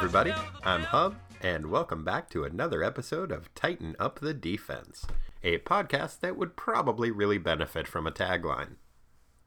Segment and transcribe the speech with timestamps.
[0.00, 0.32] everybody.
[0.62, 5.04] I'm Hub, and welcome back to another episode of Tighten Up the Defense,
[5.42, 8.76] a podcast that would probably really benefit from a tagline.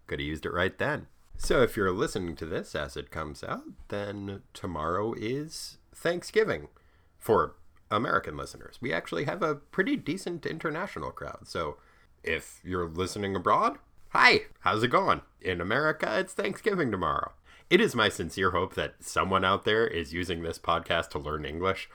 [0.07, 1.07] Could have used it right then.
[1.38, 6.68] So, if you're listening to this as it comes out, then tomorrow is Thanksgiving
[7.18, 7.56] for
[7.89, 8.78] American listeners.
[8.82, 11.47] We actually have a pretty decent international crowd.
[11.47, 11.78] So,
[12.25, 13.78] if you're listening abroad,
[14.10, 15.21] hi, how's it going?
[15.39, 17.32] In America, it's Thanksgiving tomorrow.
[17.71, 21.46] It is my sincere hope that someone out there is using this podcast to learn
[21.46, 21.89] English.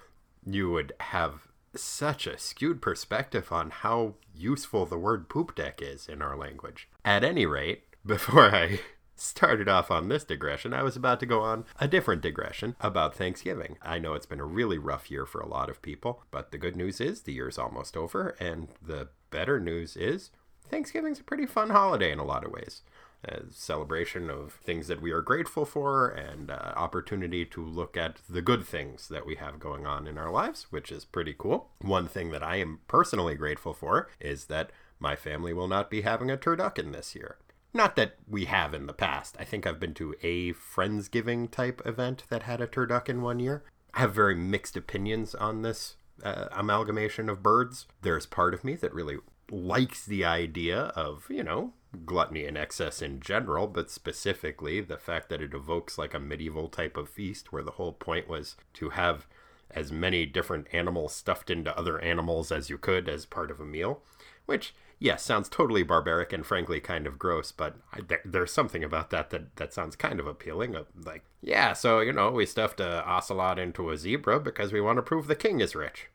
[0.47, 6.09] You would have such a skewed perspective on how useful the word poop deck is
[6.09, 6.89] in our language.
[7.05, 8.81] At any rate, before I
[9.17, 13.15] started off on this digression, I was about to go on a different digression about
[13.15, 13.77] Thanksgiving.
[13.83, 16.59] I know it's been a really rough year for a lot of people, but the
[16.59, 20.31] good news is the year's almost over, and the better news is
[20.71, 22.81] Thanksgiving's a pretty fun holiday in a lot of ways
[23.27, 28.21] a celebration of things that we are grateful for and uh, opportunity to look at
[28.29, 31.71] the good things that we have going on in our lives, which is pretty cool.
[31.81, 36.03] One thing that I am personally grateful for is that my family will not be
[36.03, 37.37] having a turducken this year.
[37.75, 39.37] Not that we have in the past.
[39.39, 43.65] I think I've been to a Friendsgiving type event that had a turducken one year.
[43.93, 47.87] I have very mixed opinions on this uh, amalgamation of birds.
[48.01, 49.19] There's part of me that really
[49.51, 51.75] likes the idea of, you know,
[52.05, 56.69] gluttony and excess in general, but specifically the fact that it evokes like a medieval
[56.69, 59.27] type of feast where the whole point was to have
[59.71, 63.65] as many different animals stuffed into other animals as you could as part of a
[63.65, 64.03] meal,
[64.47, 68.83] which yes sounds totally barbaric and frankly kind of gross, but I, there, there's something
[68.85, 70.77] about that that that sounds kind of appealing.
[71.05, 74.97] Like, yeah, so you know we stuffed a ocelot into a zebra because we want
[74.97, 76.09] to prove the king is rich.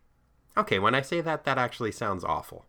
[0.57, 2.66] Okay, when I say that, that actually sounds awful.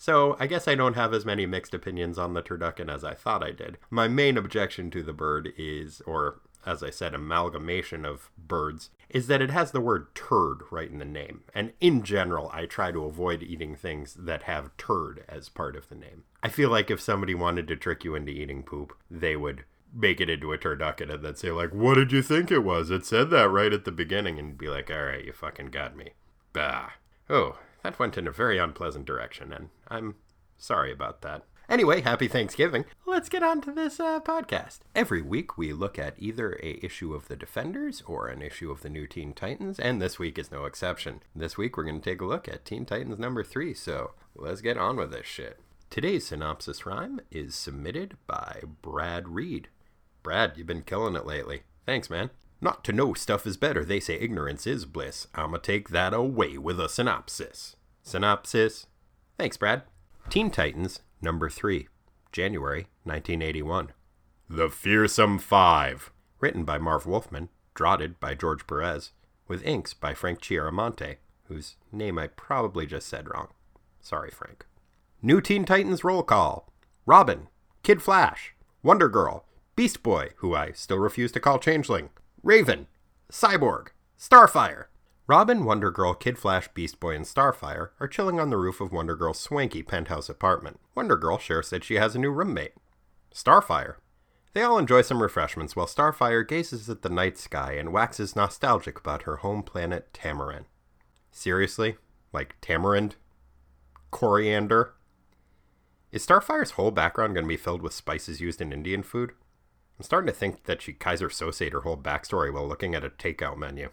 [0.00, 3.12] So I guess I don't have as many mixed opinions on the turducken as I
[3.12, 3.76] thought I did.
[3.90, 9.26] My main objection to the bird is, or as I said, amalgamation of birds, is
[9.26, 11.42] that it has the word turd right in the name.
[11.54, 15.90] And in general, I try to avoid eating things that have turd as part of
[15.90, 16.24] the name.
[16.42, 20.18] I feel like if somebody wanted to trick you into eating poop, they would make
[20.18, 22.90] it into a turducken and then say like, "What did you think it was?
[22.90, 25.94] It said that right at the beginning," and be like, "All right, you fucking got
[25.94, 26.12] me."
[26.54, 26.92] Bah.
[27.28, 30.16] Oh, that went in a very unpleasant direction, and I'm
[30.58, 31.44] sorry about that.
[31.70, 32.84] Anyway, happy Thanksgiving.
[33.06, 34.80] Let's get on to this uh, podcast.
[34.92, 38.82] Every week we look at either a issue of the Defenders or an issue of
[38.82, 41.20] the new Teen Titans, and this week is no exception.
[41.34, 44.60] This week we're going to take a look at Teen Titans number 3, so let's
[44.60, 45.60] get on with this shit.
[45.90, 49.68] Today's synopsis rhyme is submitted by Brad Reed.
[50.24, 51.62] Brad, you've been killing it lately.
[51.86, 52.30] Thanks, man.
[52.60, 55.26] Not to know stuff is better, they say ignorance is bliss.
[55.34, 57.76] I'ma take that away with a synopsis.
[58.02, 58.86] Synopsis.
[59.38, 59.82] Thanks, Brad.
[60.28, 61.88] Teen Titans, number 3,
[62.32, 63.92] January 1981.
[64.48, 66.12] The Fearsome Five.
[66.40, 69.12] Written by Marv Wolfman, draughted by George Perez,
[69.48, 73.48] with inks by Frank Chiaramonte, whose name I probably just said wrong.
[74.00, 74.66] Sorry, Frank.
[75.22, 76.72] New Teen Titans roll call
[77.06, 77.48] Robin,
[77.82, 79.44] Kid Flash, Wonder Girl,
[79.76, 82.10] Beast Boy, who I still refuse to call Changeling,
[82.42, 82.86] Raven,
[83.30, 84.86] Cyborg, Starfire.
[85.26, 88.92] Robin, Wonder Girl, Kid Flash, Beast Boy, and Starfire are chilling on the roof of
[88.92, 90.80] Wonder Girl's swanky penthouse apartment.
[90.94, 92.72] Wonder Girl shares that she has a new roommate,
[93.32, 93.96] Starfire.
[94.54, 98.98] They all enjoy some refreshments while Starfire gazes at the night sky and waxes nostalgic
[98.98, 100.64] about her home planet Tamaran.
[101.30, 101.98] Seriously?
[102.32, 103.16] Like tamarind?
[104.10, 104.94] Coriander?
[106.10, 109.32] Is Starfire's whole background going to be filled with spices used in Indian food?
[110.00, 113.10] I'm starting to think that she Kaiser Sosate her whole backstory while looking at a
[113.10, 113.90] takeout menu.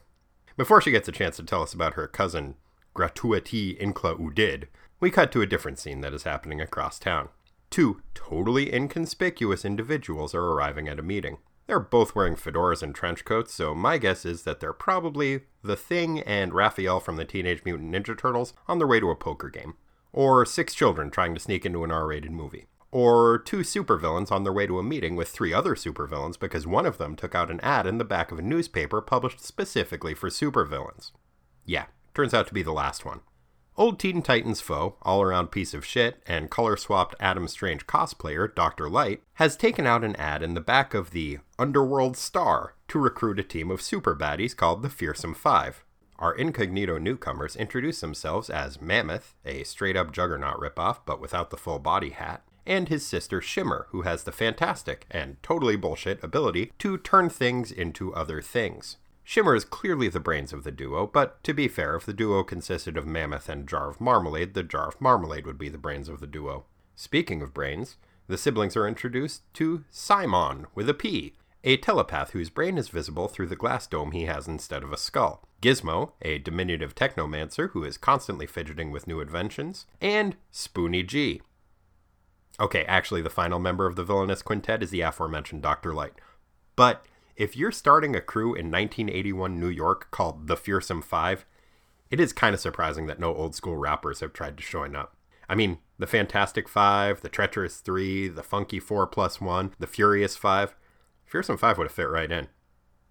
[0.56, 2.56] Before she gets a chance to tell us about her cousin,
[2.94, 4.70] Gratuity Inkla Udid,
[5.02, 7.28] we cut to a different scene that is happening across town.
[7.70, 11.40] Two totally inconspicuous individuals are arriving at a meeting.
[11.66, 15.76] They're both wearing fedoras and trench coats, so my guess is that they're probably The
[15.76, 19.50] Thing and Raphael from the Teenage Mutant Ninja Turtles on their way to a poker
[19.50, 19.74] game.
[20.14, 24.44] Or six children trying to sneak into an R rated movie or two supervillains on
[24.44, 27.52] their way to a meeting with three other supervillains because one of them took out
[27.52, 31.12] an ad in the back of a newspaper published specifically for supervillains.
[31.66, 33.22] Yeah, turns out to be the last one.
[33.78, 38.54] Old Teen Titans foe, all around piece of shit, and color swapped Adam Strange cosplayer,
[38.54, 38.90] Dr.
[38.90, 43.40] Light, has taken out an ad in the back of the Underworld Star to recruit
[43.40, 45.84] a team of super baddies called the Fearsome Five.
[46.18, 51.58] Our incognito newcomers introduce themselves as Mammoth, a straight up juggernaut ripoff but without the
[51.58, 56.72] full body hat, and his sister Shimmer, who has the fantastic and totally bullshit ability
[56.78, 58.98] to turn things into other things.
[59.24, 62.44] Shimmer is clearly the brains of the duo, but to be fair, if the duo
[62.44, 66.08] consisted of Mammoth and Jar of Marmalade, the Jar of Marmalade would be the brains
[66.08, 66.66] of the duo.
[66.96, 67.98] Speaking of brains,
[68.28, 71.34] the siblings are introduced to Simon with a P,
[71.64, 74.98] a telepath whose brain is visible through the glass dome he has instead of a
[74.98, 75.44] skull.
[75.62, 79.86] Gizmo, a diminutive technomancer who is constantly fidgeting with new inventions.
[80.00, 81.42] And Spoonie Gee.
[82.60, 85.94] Okay, actually, the final member of the villainous quintet is the aforementioned Dr.
[85.94, 86.14] Light.
[86.76, 87.06] But
[87.36, 91.46] if you're starting a crew in 1981 New York called the Fearsome Five,
[92.10, 95.16] it is kind of surprising that no old school rappers have tried to join up.
[95.48, 100.36] I mean, the Fantastic Five, the Treacherous Three, the Funky Four Plus One, the Furious
[100.36, 100.76] Five.
[101.26, 102.48] Fearsome Five would have fit right in.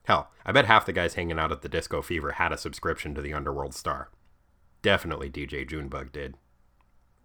[0.04, 3.14] Hell, I bet half the guys hanging out at the Disco Fever had a subscription
[3.14, 4.10] to the Underworld Star.
[4.82, 6.34] Definitely DJ Junebug did.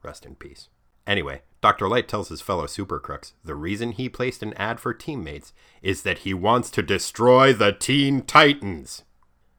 [0.04, 0.70] Rest in peace.
[1.08, 1.88] Anyway, Dr.
[1.88, 6.02] Light tells his fellow super crooks the reason he placed an ad for teammates is
[6.04, 9.04] that he wants to destroy the Teen Titans.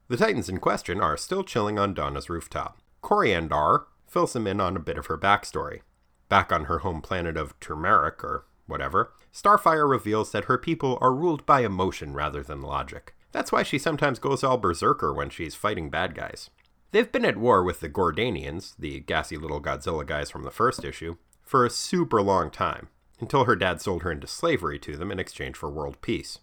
[0.09, 2.79] The Titans in question are still chilling on Donna's rooftop.
[3.03, 5.81] Koriand'ar fills him in on a bit of her backstory.
[6.29, 11.15] Back on her home planet of Turmeric, or whatever, Starfire reveals that her people are
[11.15, 13.15] ruled by emotion rather than logic.
[13.33, 16.51] That's why she sometimes goes all berserker when she's fighting bad guys.
[16.91, 20.85] They've been at war with the Gordanians, the gassy little Godzilla guys from the first
[20.85, 22.89] issue, for a super long time,
[23.21, 26.39] until her dad sold her into slavery to them in exchange for world peace.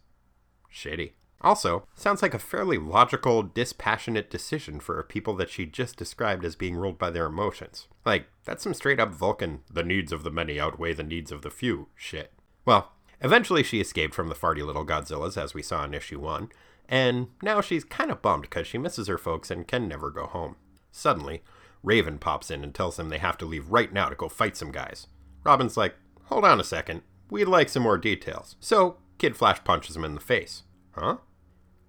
[0.73, 1.11] Shitty.
[1.41, 6.43] Also, sounds like a fairly logical, dispassionate decision for a people that she just described
[6.43, 7.87] as being ruled by their emotions.
[8.05, 11.41] Like, that's some straight up Vulcan, the needs of the many outweigh the needs of
[11.41, 12.33] the few shit.
[12.65, 12.91] Well,
[13.21, 16.49] eventually she escaped from the farty little Godzillas, as we saw in issue 1,
[16.89, 20.25] and now she's kind of bummed because she misses her folks and can never go
[20.25, 20.57] home.
[20.91, 21.41] Suddenly,
[21.83, 24.57] Raven pops in and tells them they have to leave right now to go fight
[24.57, 25.07] some guys.
[25.43, 25.95] Robin's like,
[26.25, 28.55] hold on a second, we'd like some more details.
[28.59, 30.63] So, Kid Flash punches him in the face.
[30.91, 31.17] Huh?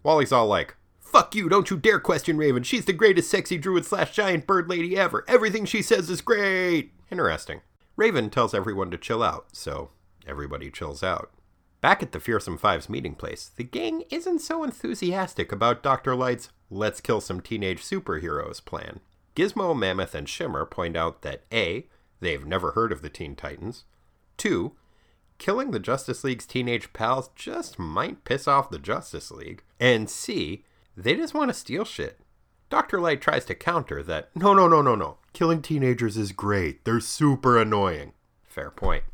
[0.02, 0.76] Wally's all like,
[1.10, 2.62] Fuck you, don't you dare question Raven.
[2.62, 5.24] She's the greatest sexy druid slash giant bird lady ever.
[5.26, 6.92] Everything she says is great.
[7.10, 7.62] Interesting.
[7.96, 9.90] Raven tells everyone to chill out, so
[10.24, 11.32] everybody chills out.
[11.80, 16.14] Back at the Fearsome Five's meeting place, the gang isn't so enthusiastic about Dr.
[16.14, 19.00] Light's let's kill some teenage superheroes plan.
[19.34, 21.86] Gizmo, Mammoth, and Shimmer point out that A,
[22.20, 23.84] they've never heard of the Teen Titans,
[24.36, 24.72] 2,
[25.38, 30.64] killing the Justice League's teenage pals just might piss off the Justice League, and C,
[30.96, 32.20] they just want to steal shit.
[32.68, 33.00] Dr.
[33.00, 37.00] Light tries to counter that, no, no, no, no, no, killing teenagers is great, they're
[37.00, 38.12] super annoying.
[38.44, 39.04] Fair point.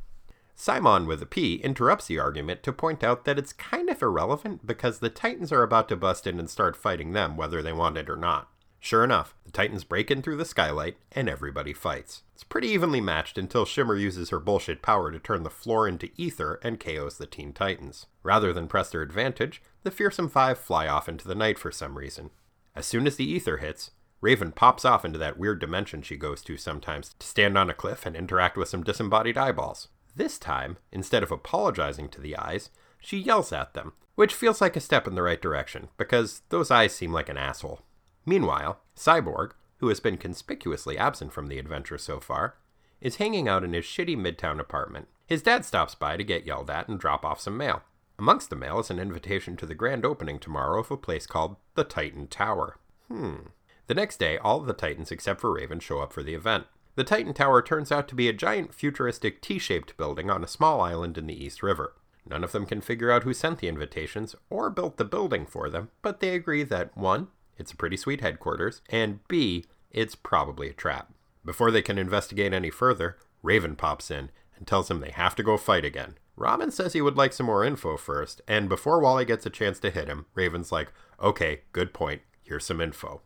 [0.54, 4.66] Simon with a P interrupts the argument to point out that it's kind of irrelevant
[4.66, 7.98] because the Titans are about to bust in and start fighting them whether they want
[7.98, 8.50] it or not.
[8.86, 12.22] Sure enough, the Titans break in through the skylight and everybody fights.
[12.32, 16.12] It's pretty evenly matched until Shimmer uses her bullshit power to turn the floor into
[16.16, 18.06] ether and KOs the Teen Titans.
[18.22, 21.98] Rather than press their advantage, the Fearsome Five fly off into the night for some
[21.98, 22.30] reason.
[22.76, 23.90] As soon as the ether hits,
[24.20, 27.74] Raven pops off into that weird dimension she goes to sometimes to stand on a
[27.74, 29.88] cliff and interact with some disembodied eyeballs.
[30.14, 34.76] This time, instead of apologizing to the eyes, she yells at them, which feels like
[34.76, 37.80] a step in the right direction, because those eyes seem like an asshole.
[38.26, 42.56] Meanwhile, Cyborg, who has been conspicuously absent from the adventure so far,
[43.00, 45.08] is hanging out in his shitty midtown apartment.
[45.26, 47.82] His dad stops by to get yelled at and drop off some mail.
[48.18, 51.56] Amongst the mail is an invitation to the grand opening tomorrow of a place called
[51.74, 52.78] the Titan Tower.
[53.08, 53.48] Hmm.
[53.86, 56.64] The next day, all of the Titans except for Raven show up for the event.
[56.96, 60.48] The Titan Tower turns out to be a giant futuristic T shaped building on a
[60.48, 61.94] small island in the East River.
[62.28, 65.68] None of them can figure out who sent the invitations or built the building for
[65.68, 67.28] them, but they agree that 1.
[67.58, 71.12] It's a pretty sweet headquarters, and B, it's probably a trap.
[71.44, 75.42] Before they can investigate any further, Raven pops in and tells them they have to
[75.42, 76.16] go fight again.
[76.36, 79.78] Robin says he would like some more info first, and before Wally gets a chance
[79.80, 83.22] to hit him, Raven's like, okay, good point, here's some info.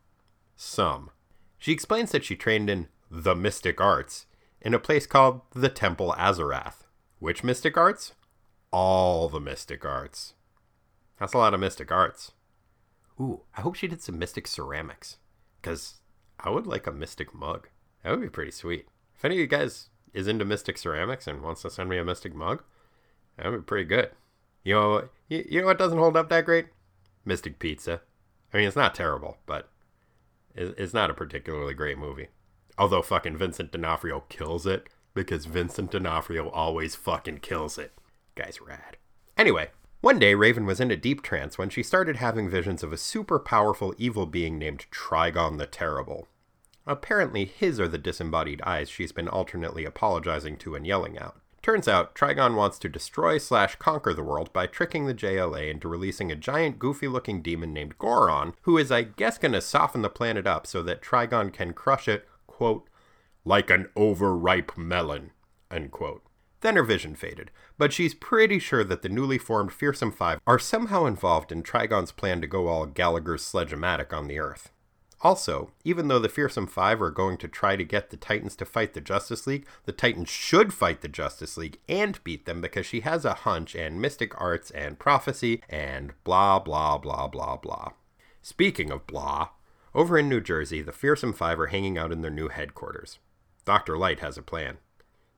[0.56, 1.10] Some.
[1.58, 4.26] She explains that she trained in the mystic arts
[4.60, 6.84] in a place called the Temple Azarath.
[7.18, 8.12] Which mystic arts?
[8.70, 10.34] All the mystic arts.
[11.18, 12.32] That's a lot of mystic arts.
[13.20, 15.18] Ooh, I hope she did some mystic ceramics.
[15.60, 16.00] Because
[16.38, 17.68] I would like a mystic mug.
[18.02, 18.88] That would be pretty sweet.
[19.14, 22.04] If any of you guys is into mystic ceramics and wants to send me a
[22.04, 22.62] mystic mug,
[23.36, 24.10] that would be pretty good.
[24.64, 26.68] You know, you, you know what doesn't hold up that great?
[27.24, 28.00] Mystic Pizza.
[28.52, 29.68] I mean, it's not terrible, but
[30.54, 32.28] it's not a particularly great movie.
[32.78, 37.92] Although fucking Vincent D'Onofrio kills it because Vincent D'Onofrio always fucking kills it.
[38.34, 38.96] Guy's rad.
[39.36, 39.68] Anyway,
[40.00, 42.96] one day, Raven was in a deep trance when she started having visions of a
[42.96, 46.26] super powerful evil being named Trigon the Terrible.
[46.86, 51.40] Apparently, his are the disembodied eyes she's been alternately apologizing to and yelling out.
[51.62, 55.88] Turns out, Trigon wants to destroy slash conquer the world by tricking the JLA into
[55.88, 60.08] releasing a giant goofy looking demon named Goron, who is, I guess, gonna soften the
[60.08, 62.88] planet up so that Trigon can crush it, quote,
[63.44, 65.32] like an overripe melon,
[65.70, 66.22] unquote.
[66.60, 70.58] Then her vision faded, but she's pretty sure that the newly formed Fearsome Five are
[70.58, 74.70] somehow involved in Trigon's plan to go all Gallagher's sledge-o-matic on the Earth.
[75.22, 78.64] Also, even though the Fearsome Five are going to try to get the Titans to
[78.64, 82.86] fight the Justice League, the Titans should fight the Justice League and beat them because
[82.86, 87.92] she has a hunch and mystic arts and prophecy and blah blah blah blah blah.
[88.40, 89.50] Speaking of blah,
[89.94, 93.18] over in New Jersey, the Fearsome Five are hanging out in their new headquarters.
[93.66, 93.98] Dr.
[93.98, 94.78] Light has a plan.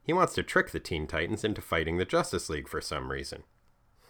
[0.03, 3.45] He wants to trick the Teen Titans into fighting the Justice League for some reason.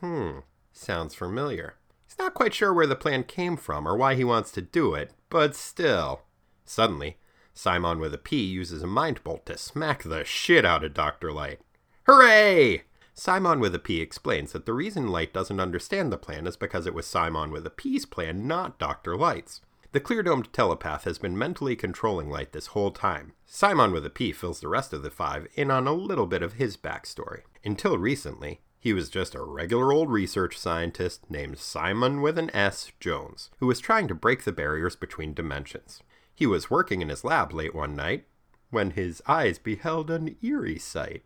[0.00, 0.38] Hmm,
[0.72, 1.74] sounds familiar.
[2.06, 4.94] He's not quite sure where the plan came from or why he wants to do
[4.94, 6.22] it, but still.
[6.64, 7.18] Suddenly,
[7.54, 11.32] Simon with a P uses a mind bolt to smack the shit out of Dr.
[11.32, 11.60] Light.
[12.06, 12.84] Hooray!
[13.14, 16.86] Simon with a P explains that the reason Light doesn't understand the plan is because
[16.86, 19.16] it was Simon with a P's plan, not Dr.
[19.16, 19.60] Light's.
[19.92, 23.34] The clear domed telepath has been mentally controlling Light this whole time.
[23.44, 26.42] Simon with a P fills the rest of the five in on a little bit
[26.42, 27.42] of his backstory.
[27.62, 32.90] Until recently, he was just a regular old research scientist named Simon with an S
[33.00, 36.02] Jones, who was trying to break the barriers between dimensions.
[36.34, 38.24] He was working in his lab late one night
[38.70, 41.22] when his eyes beheld an eerie sight.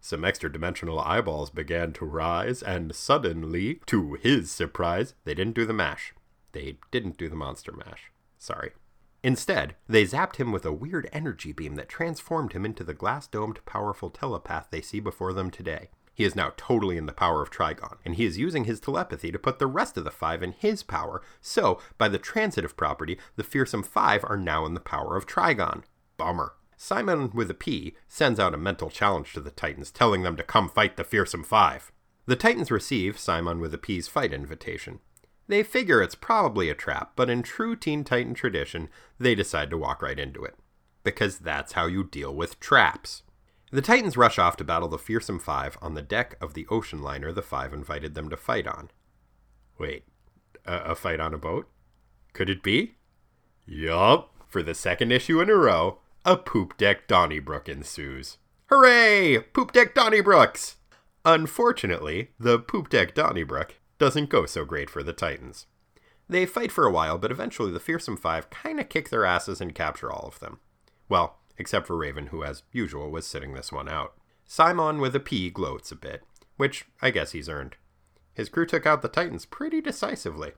[0.00, 5.64] Some extra dimensional eyeballs began to rise, and suddenly, to his surprise, they didn't do
[5.64, 6.14] the mash.
[6.52, 8.10] They didn't do the monster mash.
[8.38, 8.72] Sorry.
[9.22, 13.26] Instead, they zapped him with a weird energy beam that transformed him into the glass
[13.26, 15.90] domed, powerful telepath they see before them today.
[16.14, 19.30] He is now totally in the power of Trigon, and he is using his telepathy
[19.30, 23.18] to put the rest of the five in his power, so, by the transitive property,
[23.36, 25.84] the fearsome five are now in the power of Trigon.
[26.16, 26.54] Bummer.
[26.76, 30.42] Simon with a P sends out a mental challenge to the Titans, telling them to
[30.42, 31.92] come fight the fearsome five.
[32.26, 35.00] The Titans receive Simon with a P's fight invitation.
[35.48, 38.88] They figure it's probably a trap, but in true Teen Titan tradition,
[39.18, 40.54] they decide to walk right into it.
[41.02, 43.22] Because that's how you deal with traps.
[43.72, 47.02] The Titans rush off to battle the Fearsome Five on the deck of the ocean
[47.02, 48.90] liner the Five invited them to fight on.
[49.78, 50.04] Wait,
[50.66, 51.66] a, a fight on a boat?
[52.34, 52.96] Could it be?
[53.66, 58.36] Yup, for the second issue in a row, a poop deck Donnybrook ensues.
[58.66, 59.38] Hooray!
[59.54, 60.76] Poop deck Donnybrooks!
[61.24, 65.66] Unfortunately, the poop deck Donnybrook doesn't go so great for the Titans.
[66.28, 69.74] They fight for a while, but eventually the Fearsome Five kinda kick their asses and
[69.74, 70.60] capture all of them.
[71.08, 74.14] Well, except for Raven, who, as usual, was sitting this one out.
[74.46, 76.22] Simon with a P gloats a bit,
[76.56, 77.76] which I guess he's earned.
[78.34, 80.52] His crew took out the Titans pretty decisively.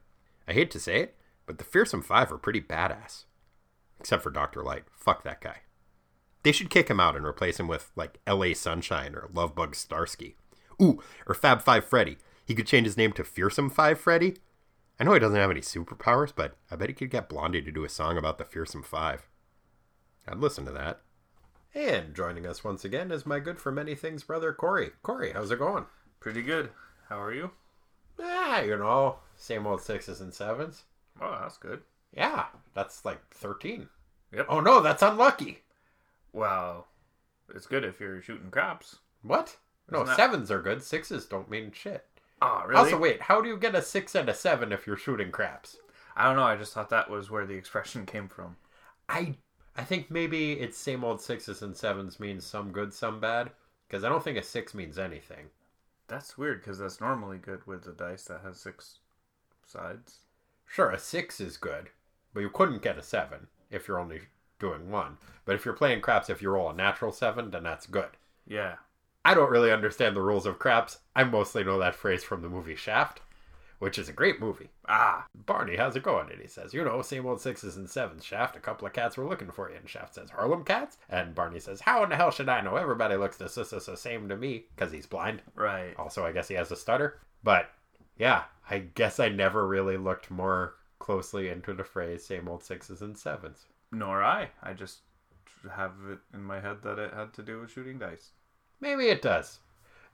[0.46, 1.16] I hate to say it,
[1.46, 3.24] but the Fearsome Five are pretty badass.
[3.98, 4.62] Except for Dr.
[4.62, 4.84] Light.
[4.90, 5.58] Fuck that guy.
[6.42, 10.36] They should kick him out and replace him with, like, LA Sunshine or Lovebug Starsky.
[10.80, 12.18] Ooh, or Fab Five Freddy.
[12.50, 14.34] He could change his name to Fearsome Five Freddy.
[14.98, 17.70] I know he doesn't have any superpowers, but I bet he could get Blondie to
[17.70, 19.28] do a song about the Fearsome Five.
[20.26, 20.98] I'd listen to that.
[21.76, 24.90] And joining us once again is my good for many things brother Corey.
[25.04, 25.86] Corey, how's it going?
[26.18, 26.70] Pretty good.
[27.08, 27.52] How are you?
[28.20, 30.82] Ah, you know, same old sixes and sevens.
[31.20, 31.82] Oh, that's good.
[32.12, 33.88] Yeah, that's like 13.
[34.34, 34.46] Yep.
[34.48, 35.62] Oh no, that's unlucky.
[36.32, 36.88] Well,
[37.54, 38.96] it's good if you're shooting craps.
[39.22, 39.56] What?
[39.88, 40.82] No, that- sevens are good.
[40.82, 42.06] Sixes don't mean shit.
[42.42, 42.80] Oh, really?
[42.80, 45.76] Also, wait, how do you get a six and a seven if you're shooting craps?
[46.16, 46.42] I don't know.
[46.42, 48.56] I just thought that was where the expression came from.
[49.08, 49.36] I
[49.76, 53.50] I think maybe it's same old sixes and sevens means some good, some bad.
[53.88, 55.46] Because I don't think a six means anything.
[56.06, 58.98] That's weird because that's normally good with a dice that has six
[59.66, 60.18] sides.
[60.66, 61.90] Sure, a six is good,
[62.32, 64.20] but you couldn't get a seven if you're only
[64.60, 65.18] doing one.
[65.44, 68.10] But if you're playing craps, if you roll a natural seven, then that's good.
[68.46, 68.76] Yeah.
[69.24, 70.98] I don't really understand the rules of craps.
[71.14, 73.20] I mostly know that phrase from the movie Shaft,
[73.78, 74.70] which is a great movie.
[74.88, 76.30] Ah, Barney, how's it going?
[76.30, 78.24] And he says, You know, same old sixes and sevens.
[78.24, 79.76] Shaft, a couple of cats were looking for you.
[79.76, 80.96] And Shaft says, Harlem cats?
[81.10, 82.76] And Barney says, How in the hell should I know?
[82.76, 85.42] Everybody looks the s- same to me because he's blind.
[85.54, 85.94] right.
[85.98, 87.20] Also, I guess he has a stutter.
[87.44, 87.70] But
[88.16, 93.00] yeah, I guess I never really looked more closely into the phrase same old sixes
[93.02, 93.66] and sevens.
[93.92, 94.48] Nor I.
[94.62, 94.98] I just
[95.74, 98.30] have it in my head that it had to do with shooting dice.
[98.80, 99.60] Maybe it does.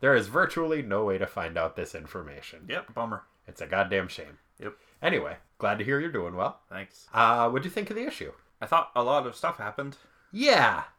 [0.01, 2.67] There is virtually no way to find out this information.
[2.69, 2.95] Yep.
[2.95, 3.23] Bummer.
[3.47, 4.39] It's a goddamn shame.
[4.61, 4.75] Yep.
[5.03, 6.61] Anyway, glad to hear you're doing well.
[6.69, 7.07] Thanks.
[7.13, 8.33] Uh, what'd you think of the issue?
[8.61, 9.97] I thought a lot of stuff happened.
[10.33, 10.85] Yeah.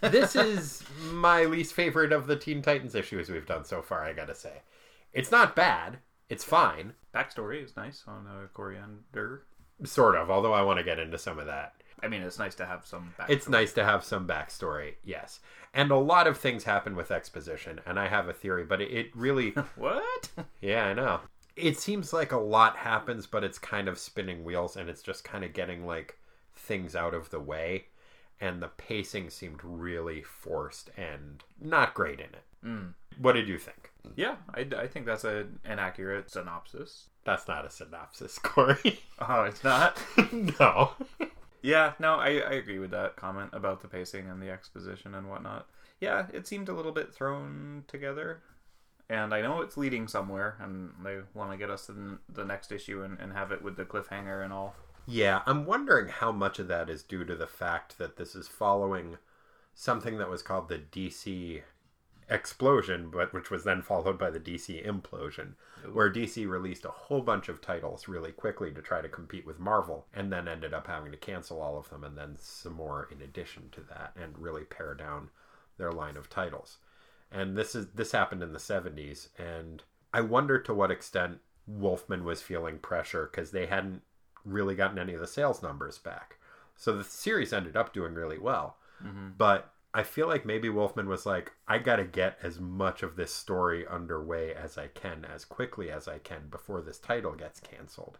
[0.00, 4.12] This is my least favorite of the Teen Titans issues we've done so far, I
[4.12, 4.62] gotta say.
[5.12, 5.98] It's not bad.
[6.28, 6.92] It's fine.
[7.12, 9.42] Backstory is nice on uh, Coriander.
[9.82, 11.74] Sort of, although I want to get into some of that.
[12.00, 13.30] I mean, it's nice to have some backstory.
[13.30, 15.40] It's nice to have some backstory, yes.
[15.74, 18.90] And a lot of things happen with exposition, and I have a theory, but it,
[18.90, 20.30] it really, What?
[20.60, 21.20] yeah, I know.
[21.56, 25.24] It seems like a lot happens, but it's kind of spinning wheels, and it's just
[25.24, 26.18] kind of getting like
[26.54, 27.86] things out of the way.
[28.40, 32.44] And the pacing seemed really forced and not great in it.
[32.64, 32.94] Mm.
[33.20, 33.90] What did you think?
[34.16, 37.06] Yeah, I, I think that's a, an accurate synopsis.
[37.24, 39.00] That's not a synopsis, Corey.
[39.18, 39.98] Oh, it's not?
[40.32, 40.92] no.
[41.62, 45.28] Yeah, no, I, I agree with that comment about the pacing and the exposition and
[45.28, 45.66] whatnot.
[46.00, 48.40] Yeah, it seemed a little bit thrown together.
[49.10, 52.44] And I know it's leading somewhere, and they want to get us to the- the
[52.44, 54.74] next issue and, and have it with the cliffhanger and all.
[55.06, 58.46] Yeah, I'm wondering how much of that is due to the fact that this is
[58.46, 59.16] following
[59.74, 61.62] something that was called the DC
[62.30, 65.54] explosion, but which was then followed by the DC implosion,
[65.92, 69.58] where DC released a whole bunch of titles really quickly to try to compete with
[69.58, 73.08] Marvel, and then ended up having to cancel all of them, and then some more
[73.10, 75.30] in addition to that, and really pare down
[75.78, 76.78] their line of titles.
[77.30, 79.82] And this is this happened in the 70s, and
[80.12, 84.02] I wonder to what extent Wolfman was feeling pressure because they hadn't
[84.44, 86.36] really gotten any of the sales numbers back.
[86.76, 88.76] So the series ended up doing really well.
[89.04, 89.30] Mm-hmm.
[89.36, 93.16] But I feel like maybe Wolfman was like, I got to get as much of
[93.16, 97.58] this story underway as I can, as quickly as I can before this title gets
[97.58, 98.18] canceled.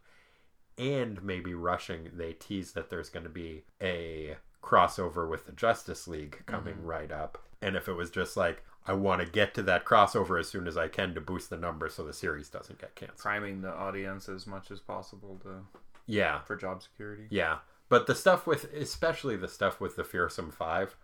[0.76, 6.08] And maybe rushing, they tease that there's going to be a crossover with the Justice
[6.08, 6.86] League coming mm-hmm.
[6.86, 7.44] right up.
[7.62, 10.66] And if it was just like, I want to get to that crossover as soon
[10.66, 13.20] as I can to boost the numbers so the series doesn't get canceled.
[13.20, 15.60] Priming the audience as much as possible to
[16.06, 16.40] Yeah.
[16.40, 17.28] for job security.
[17.30, 17.58] Yeah,
[17.88, 20.96] but the stuff with, especially the stuff with the Fearsome Five,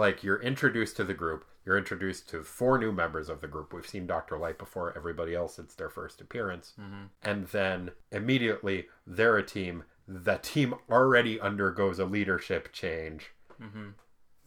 [0.00, 3.72] like you're introduced to the group, you're introduced to four new members of the group.
[3.72, 4.96] We've seen Doctor Light before.
[4.96, 7.04] Everybody else, it's their first appearance, mm-hmm.
[7.22, 9.84] and then immediately they're a team.
[10.08, 13.32] The team already undergoes a leadership change.
[13.62, 13.90] Mm-hmm.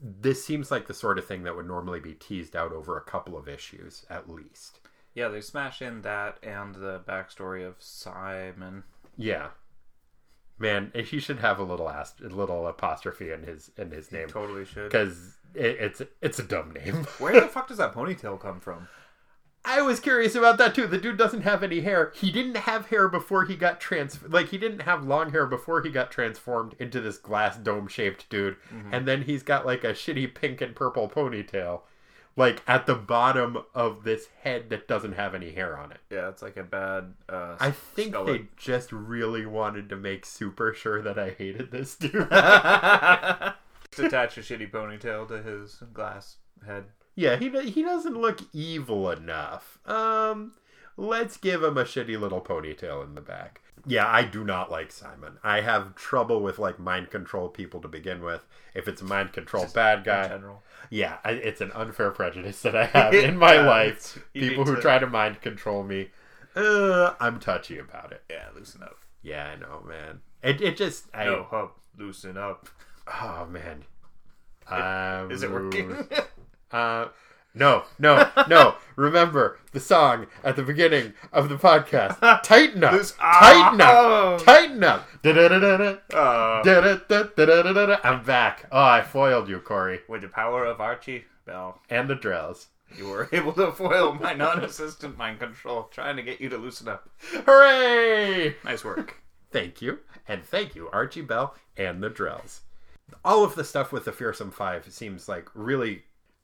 [0.01, 3.03] This seems like the sort of thing that would normally be teased out over a
[3.03, 4.79] couple of issues at least.
[5.13, 8.83] Yeah, they smash in that and the backstory of Simon.
[9.15, 9.49] Yeah.
[10.59, 14.27] Man, he should have a little ast- a little apostrophe in his in his name.
[14.27, 14.89] Totally should.
[14.89, 17.03] because it, it's it's a dumb name.
[17.17, 18.87] Where the fuck does that ponytail come from?
[19.65, 20.87] I was curious about that too.
[20.87, 22.11] The dude doesn't have any hair.
[22.15, 24.19] He didn't have hair before he got trans.
[24.21, 28.29] Like he didn't have long hair before he got transformed into this glass dome shaped
[28.29, 28.93] dude, mm-hmm.
[28.93, 31.81] and then he's got like a shitty pink and purple ponytail,
[32.35, 35.99] like at the bottom of this head that doesn't have any hair on it.
[36.09, 37.13] Yeah, it's like a bad.
[37.29, 41.71] Uh, I think skull- they just really wanted to make super sure that I hated
[41.71, 42.11] this dude.
[42.13, 42.29] Just
[43.99, 46.85] attach a shitty ponytail to his glass head.
[47.15, 49.77] Yeah, he he doesn't look evil enough.
[49.85, 50.53] Um,
[50.97, 53.61] let's give him a shitty little ponytail in the back.
[53.85, 55.37] Yeah, I do not like Simon.
[55.43, 58.45] I have trouble with like mind control people to begin with.
[58.73, 60.63] If it's a mind control bad In guy, general.
[60.89, 64.19] yeah, I, it's an unfair prejudice that I have in my Yeah, life.
[64.33, 66.11] People who to- try to mind control me,
[66.55, 68.23] uh, I'm touchy about it.
[68.29, 68.97] Yeah, loosen up.
[69.21, 70.21] Yeah, I know, man.
[70.41, 72.69] It it just I No, hub, loosen up.
[73.07, 73.83] oh man.
[74.67, 76.07] Um, Is it working?
[76.71, 77.09] Uh,
[77.55, 78.75] no, no, no.
[78.95, 82.19] Remember the song at the beginning of the podcast.
[82.43, 82.91] Tighten up.
[82.93, 83.89] This- Tighten up.
[83.95, 84.37] Oh.
[84.39, 85.07] Tighten up.
[88.03, 88.65] I'm back.
[88.71, 90.01] Oh, I foiled you, Corey.
[90.07, 92.67] with the power of Archie Bell, And the Drells.
[92.97, 96.87] you were able to foil my non-assistant mind control, trying to get you to loosen
[96.87, 97.09] up.
[97.63, 98.55] Hooray!
[98.63, 99.21] Nice work.
[99.51, 99.99] Thank you.
[100.27, 102.59] And thank you, Archie Bell and the Drells.
[103.25, 106.03] All of the stuff with the Fearsome Five seems like really.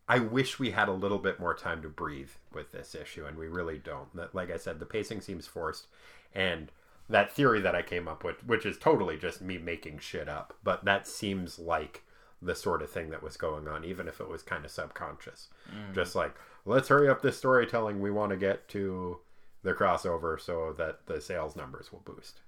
[0.10, 3.38] I wish we had a little bit more time to breathe with this issue, and
[3.38, 4.14] we really don't.
[4.16, 5.86] That, like I said, the pacing seems forced,
[6.34, 6.72] and
[7.08, 10.56] that theory that I came up with, which is totally just me making shit up,
[10.64, 12.04] but that seems like
[12.42, 15.50] the sort of thing that was going on, even if it was kind of subconscious.
[15.70, 15.94] Mm.
[15.94, 18.00] Just like, let's hurry up this storytelling.
[18.00, 19.20] We want to get to
[19.62, 22.42] the crossover so that the sales numbers will boost.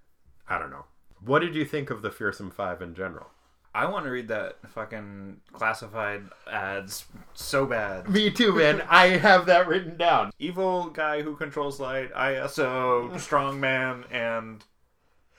[0.47, 0.85] I don't know.
[1.23, 3.27] What did you think of the Fearsome Five in general?
[3.73, 8.09] I want to read that fucking classified ads so bad.
[8.09, 8.81] Me too, man.
[8.89, 10.31] I have that written down.
[10.39, 14.63] Evil guy who controls light, ISO, strong man, and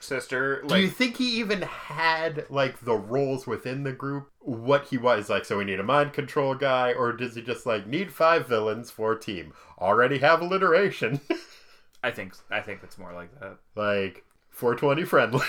[0.00, 0.62] sister.
[0.66, 4.30] Do you think he even had like the roles within the group?
[4.40, 5.44] What he was like?
[5.44, 8.90] So we need a mind control guy, or does he just like need five villains
[8.90, 9.52] for a team?
[9.78, 11.20] Already have alliteration,
[12.02, 13.58] I think I think it's more like that.
[13.74, 15.46] like 420 friendly.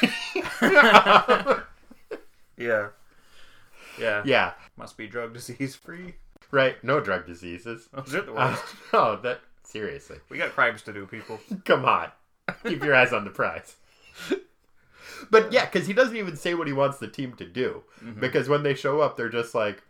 [2.58, 2.88] Yeah.
[4.00, 4.24] Yeah.
[4.26, 6.16] yeah, Must be drug disease free.
[6.52, 6.82] right.
[6.84, 7.88] No drug diseases.
[7.94, 8.63] Those are the Uh, worst.
[8.94, 10.18] oh, that seriously.
[10.30, 11.39] we got crimes to do, people.
[11.66, 12.10] Come on.
[12.66, 13.76] Keep your eyes on the prize.
[15.32, 17.84] But yeah, because he doesn't even say what he wants the team to do.
[18.20, 19.82] Because when they show up, they're just like,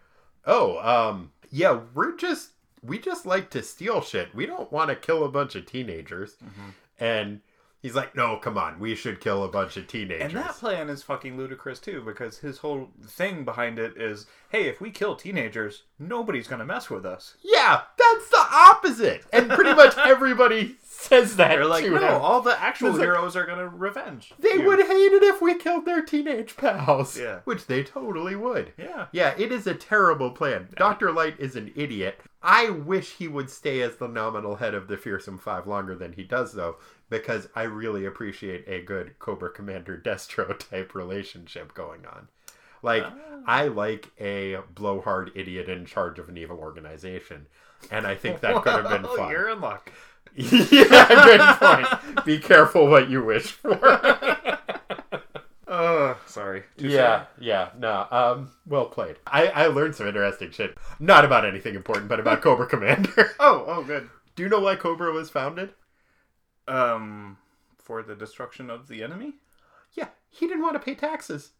[0.45, 2.52] oh, um, yeah, we're just,
[2.84, 4.34] we just like to steal shit.
[4.36, 6.36] We don't want to kill a bunch of teenagers.
[6.99, 7.41] And
[7.84, 10.22] he's like, no, come on, we should kill a bunch of teenagers.
[10.34, 14.63] And that plan is fucking ludicrous too, because his whole thing behind it is, hey,
[14.67, 17.36] if we kill teenagers, nobody's gonna mess with us.
[17.43, 19.26] yeah, that's the opposite.
[19.32, 21.49] And pretty much everybody says that.
[21.49, 22.21] They're like, no, him.
[22.21, 24.33] all the actual like- heroes are gonna revenge.
[24.39, 27.17] They you." would hate it if we killed their teenage pals.
[27.19, 27.39] Yeah.
[27.43, 28.73] Which they totally would.
[28.77, 29.07] Yeah.
[29.11, 30.69] Yeah, it is a terrible plan.
[30.75, 31.11] Dr.
[31.11, 32.19] Light is an idiot.
[32.41, 36.13] I wish he would stay as the nominal head of the Fearsome Five longer than
[36.13, 36.75] he does, though,
[37.09, 42.27] because I really appreciate a good Cobra Commander Destro type relationship going on.
[42.81, 43.13] Like, ah.
[43.47, 47.47] I like a blowhard idiot in charge of an evil organization,
[47.89, 49.31] and I think that could have been fun.
[49.31, 49.89] You're in luck.
[50.72, 52.26] yeah, good point.
[52.26, 53.80] Be careful what you wish for.
[55.76, 56.63] Oh, sorry.
[56.78, 56.91] Touche.
[56.91, 58.06] Yeah, yeah, no.
[58.12, 59.15] Um, well played.
[59.26, 60.78] I, I learned some interesting shit.
[61.00, 63.32] Not about anything important, but about Cobra Commander.
[63.39, 64.08] Oh, oh, good.
[64.36, 65.72] Do you know why Cobra was founded?
[66.67, 67.38] Um,
[67.80, 69.34] for the destruction of the enemy.
[69.93, 71.54] Yeah, he didn't want to pay taxes.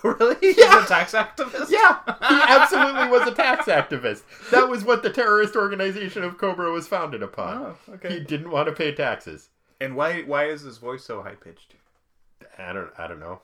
[0.04, 0.36] Oh, really?
[0.40, 0.84] He's Yeah.
[0.84, 1.70] a tax activist.
[1.70, 2.12] Yeah, he
[2.52, 4.22] absolutely was a tax activist.
[4.50, 7.76] That was what the terrorist organization of Cobra was founded upon.
[7.92, 9.48] Oh, He didn't want to pay taxes.
[9.80, 10.22] And why?
[10.22, 11.74] Why is his voice so high pitched?
[12.58, 12.90] I don't.
[12.98, 13.40] I don't know.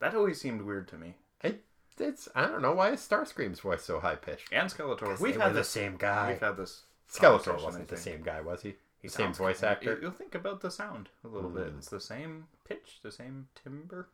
[0.00, 1.14] That always seemed weird to me.
[1.42, 1.62] It,
[1.98, 2.28] it's.
[2.34, 4.48] I don't know why is Starscream's voice so high pitched.
[4.52, 5.08] And Skeletor.
[5.08, 6.32] We've We've had had the same guy.
[6.32, 6.82] We've had this.
[7.12, 8.74] Skeletor wasn't the same guy, was he?
[9.02, 9.94] He The same voice kinda- actor.
[10.00, 11.72] You, will think about the sound a little bit.
[11.74, 11.78] Mm.
[11.78, 14.08] It's the same pitch, the same timbre.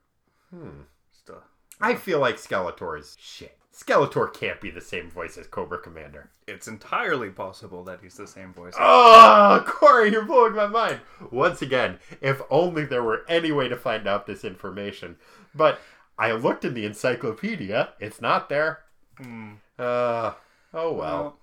[0.50, 0.82] Hmm.
[1.12, 1.42] Still.
[1.80, 3.56] I feel like Skeletor's shit.
[3.74, 6.30] Skeletor can't be the same voice as Cobra Commander.
[6.48, 8.72] It's entirely possible that he's the same voice.
[8.78, 11.00] Oh, Corey, you're blowing my mind.
[11.30, 15.16] Once again, if only there were any way to find out this information.
[15.54, 15.78] But
[16.18, 17.90] I looked in the encyclopedia.
[18.00, 18.80] It's not there.
[19.18, 19.54] Hmm.
[19.78, 20.32] Uh,
[20.72, 20.94] oh well.
[20.94, 21.38] Well,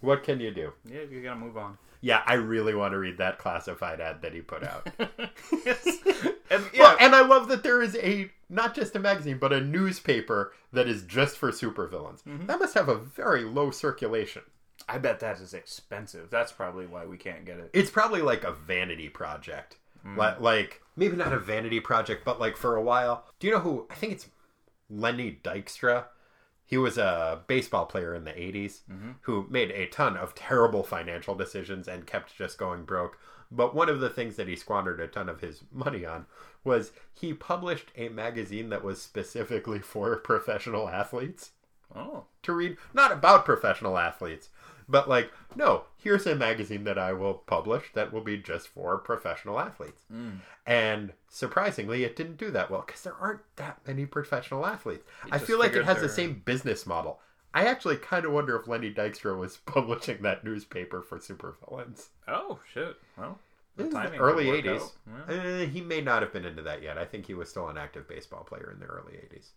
[0.00, 0.72] What can you do?
[0.84, 1.78] yeah, you gotta move on.
[2.00, 4.88] Yeah, I really want to read that classified ad that he put out.
[5.64, 5.86] yes.
[6.50, 9.52] And yeah, Well, and I love that there is a not just a magazine, but
[9.52, 12.22] a newspaper that is just for supervillains.
[12.24, 12.46] Mm-hmm.
[12.46, 14.42] That must have a very low circulation.
[14.88, 16.28] I bet that is expensive.
[16.30, 17.70] That's probably why we can't get it.
[17.72, 19.76] It's probably like a vanity project.
[20.04, 23.24] Li- Like, maybe not a vanity project, but like for a while.
[23.38, 23.86] Do you know who?
[23.90, 24.26] I think it's
[24.90, 26.06] Lenny Dykstra.
[26.64, 29.10] He was a baseball player in the 80s Mm-hmm.
[29.22, 33.18] who made a ton of terrible financial decisions and kept just going broke.
[33.54, 36.24] But one of the things that he squandered a ton of his money on
[36.64, 41.50] was he published a magazine that was specifically for professional athletes
[41.94, 44.48] Oh, to read, not about professional athletes,
[44.88, 48.96] but like, no, here's a magazine that I will publish that will be just for
[48.96, 50.02] professional athletes.
[50.66, 55.04] And surprisingly, it didn't do that well because there aren't that many professional athletes.
[55.30, 57.20] I feel like it has the same business model.
[57.54, 62.06] I actually kind of wonder if Lenny Dykstra was publishing that newspaper for supervillains.
[62.28, 62.96] oh shit.
[63.16, 63.38] Well,
[63.76, 64.92] the timing early 80s.
[65.28, 65.34] Yeah.
[65.34, 66.98] Uh, he may not have been into that yet.
[66.98, 69.50] I think he was still an active baseball player in the early 80s.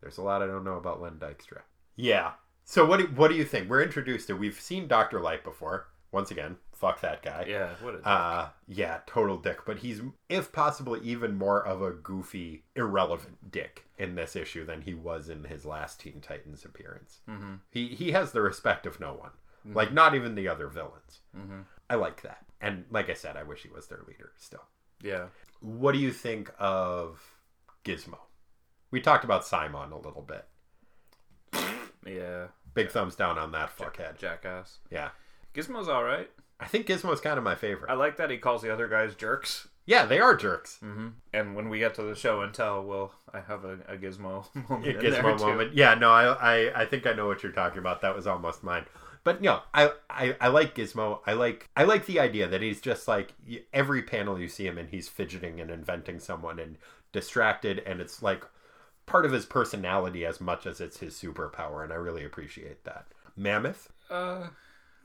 [0.00, 1.62] There's a lot I don't know about Len Dykstra.
[1.96, 2.32] Yeah.
[2.64, 3.68] So what do, what do you think?
[3.70, 5.20] We're introduced to we've seen Dr.
[5.20, 5.88] Light before.
[6.12, 7.46] Once again, fuck that guy.
[7.48, 8.06] Yeah, what a dick.
[8.06, 13.84] Uh yeah, total dick, but he's if possible even more of a goofy, irrelevant dick
[13.98, 17.20] in this issue than he was in his last Teen Titans appearance.
[17.28, 17.54] Mm-hmm.
[17.70, 19.30] He he has the respect of no one.
[19.66, 21.20] Like not even the other villains.
[21.34, 21.60] Mm-hmm.
[21.88, 22.44] I like that.
[22.60, 24.64] And like I said, I wish he was their leader still.
[25.02, 25.26] yeah.
[25.60, 27.22] What do you think of
[27.82, 28.18] Gizmo?
[28.90, 30.44] We talked about Simon a little bit.
[32.06, 32.48] Yeah.
[32.74, 34.18] Big thumbs down on that fuckhead.
[34.18, 34.78] Jackass.
[34.90, 35.10] Yeah.
[35.54, 36.28] Gizmo's all right.
[36.60, 37.90] I think Gizmo's kind of my favorite.
[37.90, 39.68] I like that he calls the other guys jerks.
[39.86, 40.78] yeah, they are jerks.
[40.82, 41.08] Mm-hmm.
[41.32, 44.44] And when we get to the show and tell, well, I have a, a Gizmo
[44.70, 44.96] moment.
[44.96, 45.44] A Gizmo too.
[45.46, 45.74] moment.
[45.74, 48.00] Yeah, no, I, I I think I know what you're talking about.
[48.02, 48.86] That was almost mine.
[49.24, 51.20] But no, I, I I like Gizmo.
[51.26, 53.32] I like I like the idea that he's just like
[53.72, 56.76] every panel you see him in, he's fidgeting and inventing someone and
[57.12, 58.44] distracted, and it's like
[59.06, 63.06] part of his personality as much as it's his superpower, and I really appreciate that.
[63.36, 64.48] Mammoth Uh,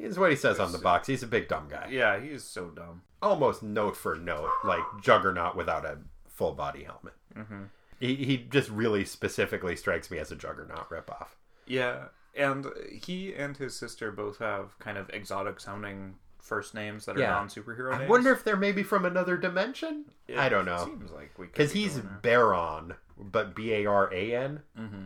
[0.08, 1.08] is what he says on the box.
[1.08, 1.88] He's a big dumb guy.
[1.92, 3.02] yeah, he's so dumb.
[3.22, 7.14] almost note for note, like Juggernaut without a full body helmet.
[7.36, 7.64] Mm-hmm.
[8.00, 11.28] He, he just really specifically strikes me as a Juggernaut ripoff.
[11.68, 17.18] Yeah, and he and his sister both have kind of exotic sounding first names that
[17.18, 17.32] are Yeah.
[17.32, 20.06] non superhero I wonder if they're maybe from another dimension.
[20.28, 22.00] It I don't know Seems like we because be he's.
[22.22, 24.62] Baron, but B A R A N.
[24.80, 25.06] Mm-hmm.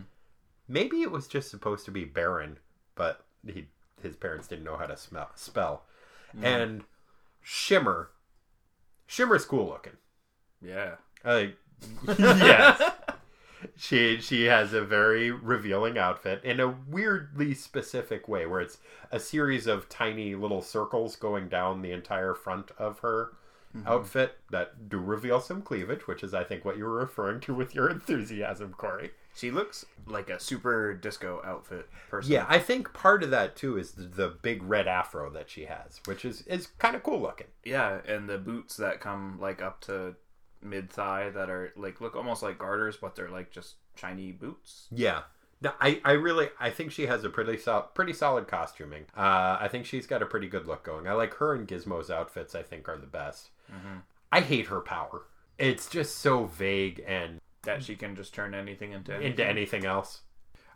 [0.67, 2.59] Maybe it was just supposed to be Baron,
[2.95, 3.67] but he
[4.03, 5.83] his parents didn't know how to smell, spell.
[6.37, 6.43] Mm.
[6.43, 6.83] And
[7.41, 8.09] Shimmer,
[9.07, 9.97] Shimmer's cool looking.
[10.61, 10.95] yeah.
[11.23, 11.45] Uh,
[12.17, 12.91] yes.
[13.77, 18.77] She she has a very revealing outfit in a weirdly specific way where it's
[19.09, 23.31] a series of tiny little circles going down the entire front of her
[23.85, 27.53] outfit that do reveal some cleavage, which is I think what you were referring to
[27.55, 29.11] with your enthusiasm, Corey.
[29.35, 32.31] She looks like a super disco outfit person.
[32.31, 35.65] Yeah, I think part of that too is the, the big red afro that she
[35.65, 37.47] has, which is is kind of cool looking.
[37.63, 40.15] Yeah, and the boots that come like up to
[40.61, 44.87] mid thigh that are like look almost like garters, but they're like just shiny boots.
[44.91, 45.21] Yeah.
[45.61, 49.05] No, I, I really I think she has a pretty sol- pretty solid costuming.
[49.15, 51.07] Uh, I think she's got a pretty good look going.
[51.07, 52.53] I like her and Gizmo's outfits.
[52.53, 53.49] I think are the best.
[54.31, 55.23] I hate her power.
[55.57, 59.31] It's just so vague and That she can just turn anything into anything.
[59.31, 60.21] into anything else.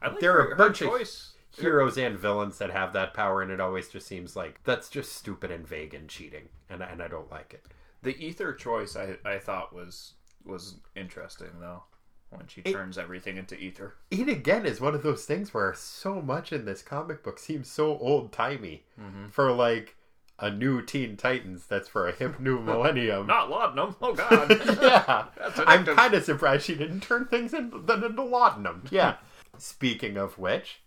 [0.01, 1.33] I like there her, are a bunch of choice.
[1.57, 5.13] Heroes and villains that have that power, and it always just seems like that's just
[5.13, 7.65] stupid and vague and cheating, and and I don't like it.
[8.03, 10.13] The ether choice I I thought was
[10.45, 11.83] was interesting though
[12.29, 13.95] when she It- turns everything into ether.
[14.11, 17.69] It again is one of those things where so much in this comic book seems
[17.69, 19.27] so old timey mm-hmm.
[19.29, 19.96] for like
[20.39, 23.27] a new Teen Titans that's for a hip new millennium.
[23.27, 23.95] Not laudanum.
[24.01, 24.49] Oh god.
[24.81, 25.25] yeah,
[25.65, 28.83] I'm kind of surprised she didn't turn things into, then into laudanum.
[28.91, 29.15] Yeah.
[29.57, 30.81] Speaking of which,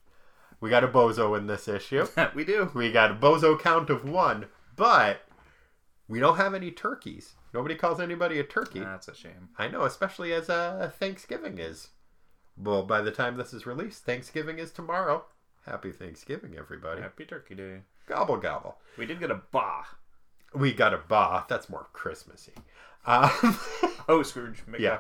[0.60, 2.06] we got a bozo in this issue.
[2.34, 2.70] we do.
[2.74, 5.22] We got a bozo count of one, but
[6.08, 7.34] we don't have any turkeys.
[7.52, 8.80] Nobody calls anybody a turkey.
[8.80, 9.48] That's a shame.
[9.58, 11.88] I know, especially as uh, Thanksgiving is.
[12.56, 15.24] Well, by the time this is released, Thanksgiving is tomorrow.
[15.66, 17.03] Happy Thanksgiving, everybody.
[17.03, 17.81] Happy Turkey Day.
[18.07, 18.79] Gobble gobble.
[18.96, 19.83] We did get a ba.
[20.55, 21.44] We got a ba.
[21.49, 22.53] That's more Christmassy.
[23.07, 23.31] Um,
[24.09, 24.62] Oh, Scrooge.
[24.68, 24.79] McDuck.
[24.81, 24.99] Yeah.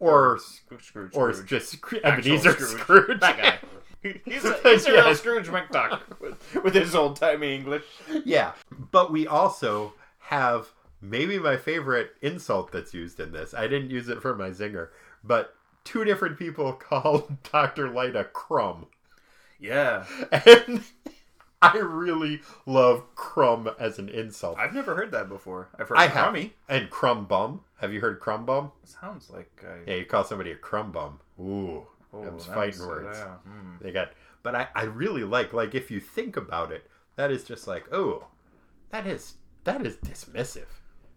[0.00, 0.82] or Scrooge.
[0.84, 1.10] Scrooge.
[1.14, 1.48] or Scrooge.
[1.48, 3.20] just Ebenezer Scrooge.
[3.20, 3.58] That guy.
[4.24, 5.04] He's a, he's a Yeah.
[5.06, 7.82] real Scrooge McDuck with, with his old timey English.
[8.24, 8.52] yeah,
[8.92, 10.68] but we also have
[11.00, 13.52] maybe my favorite insult that's used in this.
[13.52, 14.88] I didn't use it for my zinger,
[15.24, 18.86] but two different people called Doctor Light a crumb.
[19.60, 20.04] Yeah.
[20.32, 20.82] And
[21.62, 24.58] I really love crumb as an insult.
[24.58, 25.68] I've never heard that before.
[25.78, 26.12] I've heard I have.
[26.12, 26.52] crummy.
[26.68, 27.62] And crumb bum.
[27.80, 28.72] Have you heard crumb bum?
[28.84, 29.90] Sounds like I.
[29.90, 31.20] Yeah, you call somebody a crumb bum.
[31.40, 33.18] Ooh, Oh, them's fighting words.
[33.18, 33.80] yeah, mm.
[33.80, 37.42] They got, but I, I really like, like if you think about it, that is
[37.44, 38.26] just like, oh,
[38.90, 40.68] that is that is dismissive.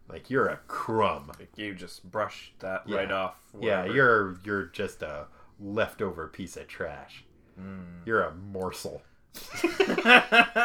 [0.10, 1.28] Like you're a crumb.
[1.40, 2.98] Like you just brushed that Yeah.
[2.98, 3.36] right off.
[3.62, 5.28] Yeah, you're you're just a
[5.60, 7.24] leftover piece of trash.
[7.60, 7.82] Hmm.
[8.06, 9.02] You're a morsel.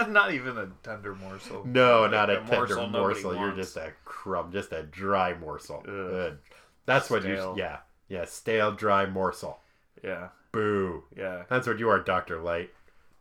[0.08, 1.64] not even a tender morsel.
[1.66, 3.34] No, Like not a, tender nobody morsel.
[3.36, 5.84] You're just a crumb, just a dry morsel.
[5.88, 6.38] Ugh.
[6.86, 7.54] That's what you.
[7.56, 7.78] Yeah,
[8.08, 9.58] yeah, stale, dry morsel.
[10.02, 11.04] Yeah, Boo.
[11.16, 11.44] yeah.
[11.48, 12.70] That's what you are, Doctor Light,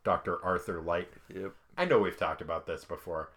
[0.03, 1.09] Doctor Arthur Light.
[1.33, 1.53] Yep.
[1.77, 3.31] I know we've talked about this before.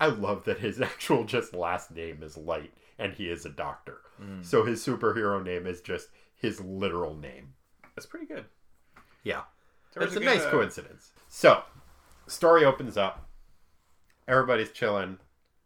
[0.00, 3.98] I love that his actual just last name is Light, and he is a doctor.
[4.18, 4.42] Hmm.
[4.42, 7.54] So his superhero name is just his literal name.
[7.96, 8.44] That's pretty good.
[9.28, 9.42] Yeah.
[9.94, 11.12] That's a, good, nice uh, coincidence.
[11.28, 11.62] So,
[12.26, 13.28] story opens up.
[14.26, 15.18] Everybody's chilling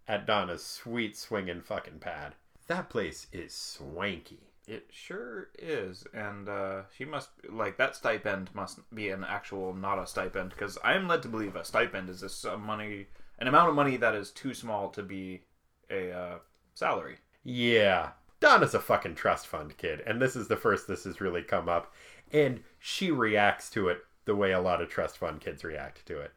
[0.08, 2.34] at Donna's sweet swinging fucking pad.
[2.66, 4.40] That place is swanky.
[4.66, 9.98] It sure is, and uh, she must like that stipend must be an actual, not
[9.98, 13.06] a stipend, because I am led to believe a stipend is this uh, money,
[13.38, 15.42] an amount of money that is too small to be
[15.90, 16.38] a uh,
[16.74, 17.18] salary.
[17.44, 18.10] Yeah.
[18.40, 21.68] Donna's a fucking trust fund kid, and this is the first this has really come
[21.68, 21.92] up.
[22.32, 26.18] And she reacts to it the way a lot of trust fund kids react to
[26.20, 26.32] it.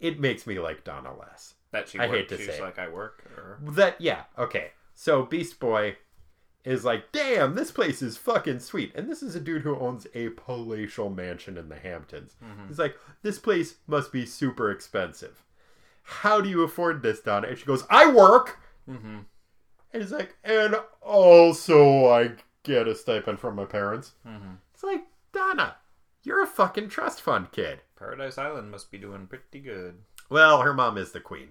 [0.00, 1.54] It makes me like Donna less.
[1.72, 2.16] That she I worked.
[2.16, 4.70] hate to She's say like I work, or That yeah, okay.
[4.94, 5.96] So Beast Boy
[6.64, 8.92] is like, damn, this place is fucking sweet.
[8.94, 12.36] And this is a dude who owns a palatial mansion in the Hamptons.
[12.66, 15.42] He's like, this place must be super expensive.
[16.02, 17.48] How do you afford this, Donna?
[17.48, 18.60] And she goes, I work.
[18.88, 19.18] mm-hmm.
[19.92, 24.12] And he's like, and also I get a stipend from my parents.
[24.26, 24.54] Mm-hmm.
[24.72, 25.76] It's like, Donna,
[26.22, 27.80] you're a fucking trust fund kid.
[27.98, 29.96] Paradise Island must be doing pretty good.
[30.30, 31.48] Well, her mom is the queen.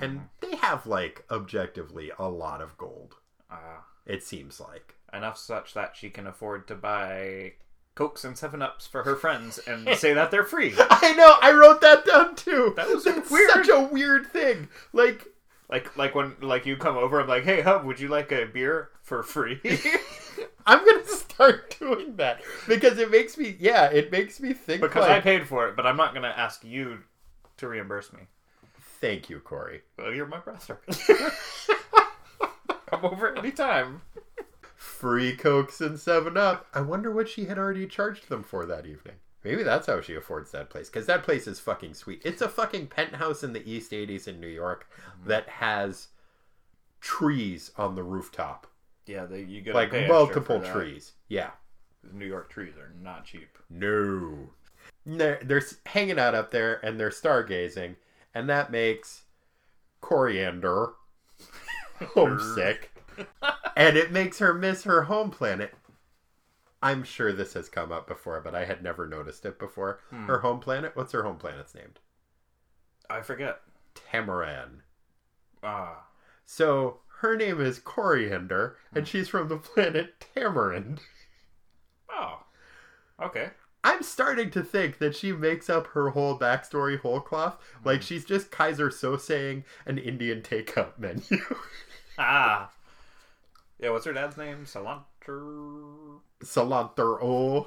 [0.00, 3.16] And they have, like, objectively a lot of gold.
[3.50, 4.94] Ah, It seems like.
[5.12, 7.54] enough such that she can afford to buy
[7.94, 10.72] cokes and seven ups for her friends and say that they're free.
[10.78, 11.36] I know.
[11.42, 12.72] I wrote that down too.
[12.76, 13.50] That was That's weird.
[13.50, 14.68] such a weird thing.
[14.94, 15.26] Like,
[15.68, 18.46] Like like when like you come over, I'm like, hey hub, would you like a
[18.46, 19.60] beer for free?
[20.66, 21.04] I'm gonna
[21.42, 23.56] start doing that because it makes me.
[23.58, 24.80] Yeah, it makes me think.
[24.80, 26.98] because I paid for it, but I'm not gonna ask you
[27.58, 28.20] to reimburse me.
[29.00, 29.82] thank you, Corey.
[29.98, 30.80] Well, you're my brother.
[32.86, 34.02] come over anytime.
[34.76, 36.66] Free cokes and Seven Up.
[36.74, 39.16] I wonder what she had already charged them for that evening.
[39.44, 42.22] Maybe that's how she affords that place because that place is fucking sweet.
[42.24, 45.28] It's a fucking penthouse in the East 80s in New York mm-hmm.
[45.28, 46.08] that has
[47.00, 48.68] trees on the rooftop,
[49.06, 51.12] Yeah, they, you get like multiple trees.
[51.28, 51.50] Yeah.
[52.12, 53.58] New York trees are not cheap.
[53.70, 54.50] No.
[55.06, 57.96] They're, they're hanging out up there and they're stargazing,
[58.34, 59.22] and that makes
[60.00, 60.92] Coriander
[62.14, 62.92] homesick.
[63.76, 65.74] and it makes her miss her home planet.
[66.82, 70.00] I'm sure this has come up before, but I had never noticed it before.
[70.10, 70.96] Her home planet.
[70.96, 72.00] What's her home planet's named?
[73.08, 73.60] I forget.
[73.94, 74.80] Tamaran.
[75.62, 76.06] Ah.
[76.44, 80.98] So her name is Coriander, and she's from the planet Tamarind.
[82.10, 82.42] Oh.
[83.22, 83.50] Okay.
[83.84, 87.58] I'm starting to think that she makes up her whole backstory whole cloth.
[87.84, 91.22] Like she's just Keyser Söze-ing an Indian takeout menu.
[92.18, 92.70] Ah.
[93.78, 94.66] Yeah, what's her dad's name?
[94.66, 96.18] Salanter.
[96.44, 97.66] Cilantro.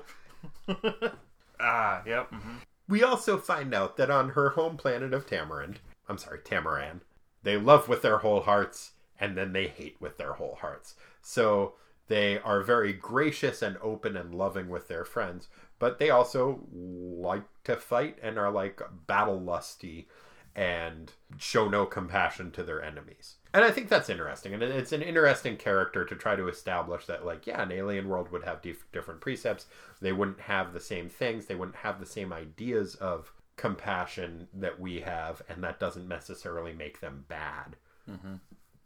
[1.60, 2.30] Ah, yep.
[2.32, 2.58] mhm.
[2.88, 5.78] We also find out that on her home planet of Tamarind,
[6.10, 7.00] I'm sorry, Tamaran,
[7.44, 10.96] they love with their whole hearts and then they hate with their whole hearts.
[11.22, 11.74] So
[12.08, 15.48] they are very gracious and open and loving with their friends,
[15.80, 20.08] but they also like to fight and are like battle lusty
[20.56, 23.36] and show no compassion to their enemies.
[23.54, 24.54] And I think that's interesting.
[24.54, 28.32] And it's an interesting character to try to establish that, like, yeah, an alien world
[28.32, 29.66] would have dif- different precepts.
[30.02, 31.46] They wouldn't have the same things.
[31.46, 35.42] They wouldn't have the same ideas of compassion that we have.
[35.50, 37.76] And that doesn't necessarily make them bad.
[38.10, 38.36] Mm-hmm.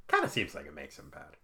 [0.10, 1.38] Kind of seems like it makes him bad.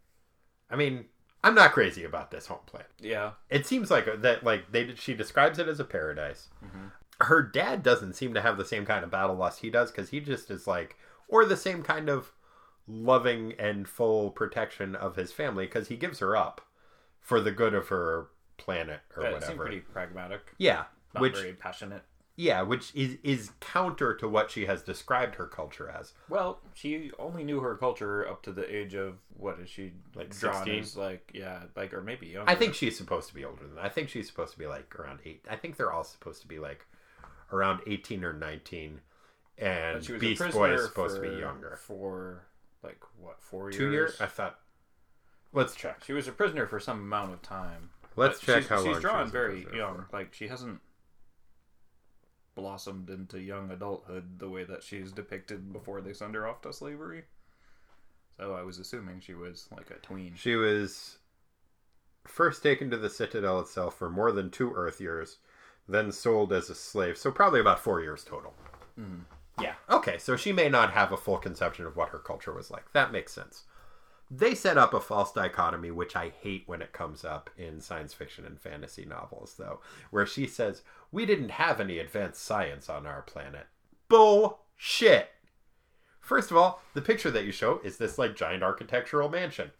[0.70, 1.06] I mean,
[1.44, 3.32] I'm not crazy about this home planet Yeah.
[3.50, 6.88] it seems like uh, that like they she describes it as a paradise mm-hmm.
[7.22, 10.10] her dad doesn't seem to have the same kind of battle lust he does because
[10.10, 10.98] he just is like
[11.28, 12.32] or the same kind of
[12.88, 16.62] loving and full protection of his family because he gives her up
[17.20, 20.54] for the good of her planet or That whatever pretty pragmatic.
[20.58, 22.04] yeah Not which very passionate.
[22.38, 27.12] Yeah which is is counter to what she has described her culture as Well, she
[27.18, 30.86] only knew her culture up to the age of what is she Like 16?
[30.96, 32.50] like yeah, like or maybe younger.
[32.50, 33.86] I think she's supposed to be older than that.
[33.86, 35.46] I think she's supposed to be like around eight.
[35.50, 36.86] I think they're all supposed to be like
[37.54, 39.02] around eighteen or nineteen,
[39.58, 41.78] and But she was Beast Boy is supposed to be younger.
[41.82, 42.46] for
[42.84, 43.78] like what four years?
[43.78, 44.22] Two years?
[44.22, 44.60] I thought.
[45.54, 46.04] Let's check.
[46.06, 47.92] She was a prisoner for some amount of time.
[48.18, 49.96] Let's check she's, how long she's she drawn very young.
[49.98, 50.08] for.
[50.12, 50.80] Like she hasn't
[52.56, 56.74] blossomed into young adulthood the way that she's depicted before they send her off to
[56.74, 57.24] slavery.
[58.38, 60.34] So I was assuming she was like a tween.
[60.36, 61.18] She was
[62.26, 65.38] first taken to the Citadel itself for more than two Earth years,
[65.88, 67.18] then sold as a slave.
[67.18, 68.54] So probably about four years total.
[69.00, 69.64] Mm-hmm.
[69.64, 69.76] Yeah.
[69.90, 70.18] Okay.
[70.18, 72.92] So she may not have a full conception of what her culture was like.
[72.94, 73.64] That makes sense.
[74.30, 78.14] They set up a false dichotomy, which I hate when it comes up in science
[78.14, 83.06] fiction and fantasy novels, though, where she says, We didn't have any advanced science on
[83.06, 83.68] our planet.
[84.10, 85.30] Bullshit.
[86.20, 89.72] First of all, the picture that you show is this like giant architectural mansion.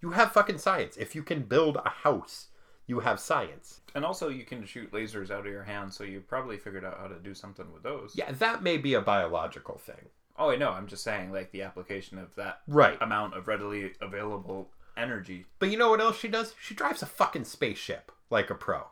[0.00, 0.96] You have fucking science.
[0.96, 2.48] If you can build a house,
[2.86, 3.80] you have science.
[3.96, 6.98] And also, you can shoot lasers out of your hand, so you probably figured out
[7.00, 8.12] how to do something with those.
[8.14, 10.08] Yeah, that may be a biological thing.
[10.38, 10.70] Oh, I know.
[10.70, 12.96] I'm just saying, like the application of that Right.
[13.02, 15.46] amount of readily available energy.
[15.58, 16.54] But you know what else she does?
[16.60, 18.86] She drives a fucking spaceship like a pro.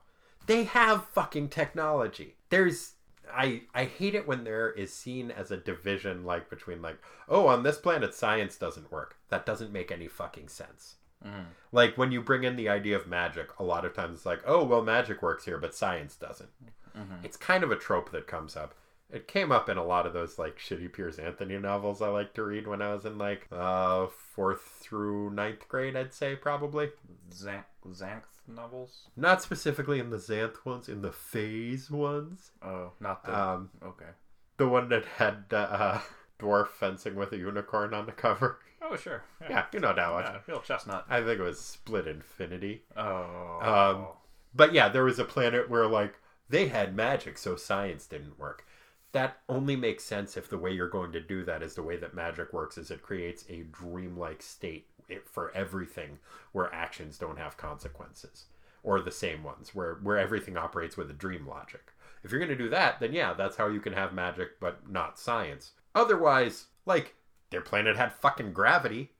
[0.46, 2.36] They have fucking technology.
[2.50, 2.92] There's
[3.32, 7.48] I I hate it when there is seen as a division like between like, oh,
[7.48, 9.16] on this planet science doesn't work.
[9.30, 10.96] That doesn't make any fucking sense.
[11.24, 11.40] Mm-hmm.
[11.72, 14.42] Like when you bring in the idea of magic, a lot of times it's like,
[14.46, 16.50] oh, well, magic works here, but science doesn't.
[16.96, 17.24] Mm-hmm.
[17.24, 18.74] It's kind of a trope that comes up.
[19.10, 22.34] It came up in a lot of those like shitty Piers Anthony novels I like
[22.34, 26.90] to read when I was in like uh fourth through ninth grade, I'd say probably.
[27.30, 29.04] Xanth, Xanth novels.
[29.16, 32.50] Not specifically in the Xanth ones, in the Phaze ones.
[32.62, 33.38] Oh, not the.
[33.38, 34.10] Um, okay.
[34.56, 36.00] the one that had uh,
[36.40, 38.58] dwarf fencing with a unicorn on the cover.
[38.82, 39.24] Oh, sure.
[39.48, 40.22] Yeah, you know that one.
[40.24, 41.06] Yeah, real chestnut.
[41.08, 42.82] I think it was Split Infinity.
[42.96, 43.58] Oh.
[43.60, 44.06] Um,
[44.54, 46.14] But yeah, there was a planet where like
[46.48, 48.64] they had magic, so science didn't work.
[49.12, 51.96] That only makes sense if the way you're going to do that is the way
[51.96, 54.88] that magic works, is it creates a dreamlike state
[55.24, 56.18] for everything
[56.52, 58.46] where actions don't have consequences,
[58.82, 61.92] or the same ones where where everything operates with a dream logic.
[62.22, 64.90] If you're going to do that, then yeah, that's how you can have magic, but
[64.90, 65.72] not science.
[65.94, 67.14] Otherwise, like
[67.50, 69.12] their planet had fucking gravity,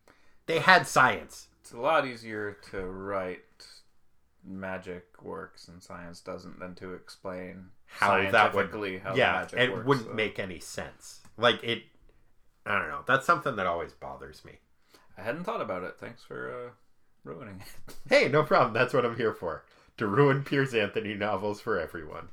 [0.46, 1.49] they had science.
[1.61, 3.40] it's a lot easier to write
[4.44, 8.71] magic works and science doesn't than to explain how that would
[9.03, 9.87] how yeah magic it works.
[9.87, 10.13] wouldn't so.
[10.15, 11.83] make any sense like it
[12.67, 14.53] i don't know that's something that always bothers me
[15.19, 15.95] I hadn't thought about it.
[15.99, 16.71] Thanks for uh,
[17.25, 17.95] ruining it.
[18.11, 19.65] hey no problem that's what i'm here for
[19.97, 22.29] to ruin piers anthony novels for everyone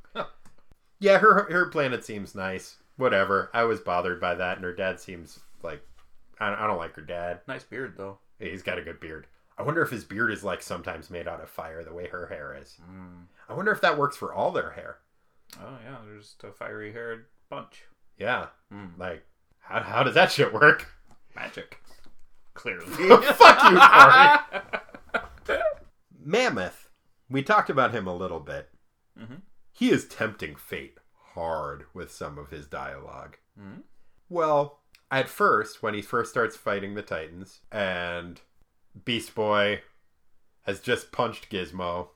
[0.99, 4.99] yeah her her planet seems nice whatever i was bothered by that and her dad
[4.99, 5.82] seems like
[6.39, 8.18] i don't, I don't like her dad nice beard though.
[8.39, 9.28] he's got a good beard
[9.58, 12.28] i wonder if his beard is like sometimes made out of fire the way her
[12.28, 13.24] hair is Mm.
[13.49, 14.97] i wonder if that works for all their hair
[15.62, 17.84] Oh yeah, they're just a fiery haired bunch.
[18.18, 18.97] yeah Mm.
[18.97, 19.24] like
[19.60, 20.88] how, how does that shit work
[21.36, 21.80] Magic.
[22.54, 22.86] Clearly.
[23.34, 25.62] fuck you corey
[26.24, 26.89] Mammoth
[27.30, 28.70] We talked about him a little bit.
[29.20, 29.41] Mhm.
[29.72, 30.97] He is tempting fate
[31.34, 33.38] hard with some of his dialogue.
[33.60, 33.84] Mhm.
[34.30, 38.41] Well, at first, when he first starts fighting the Titans, and
[39.06, 39.82] Beast Boy
[40.64, 42.10] has just punched Gizmo,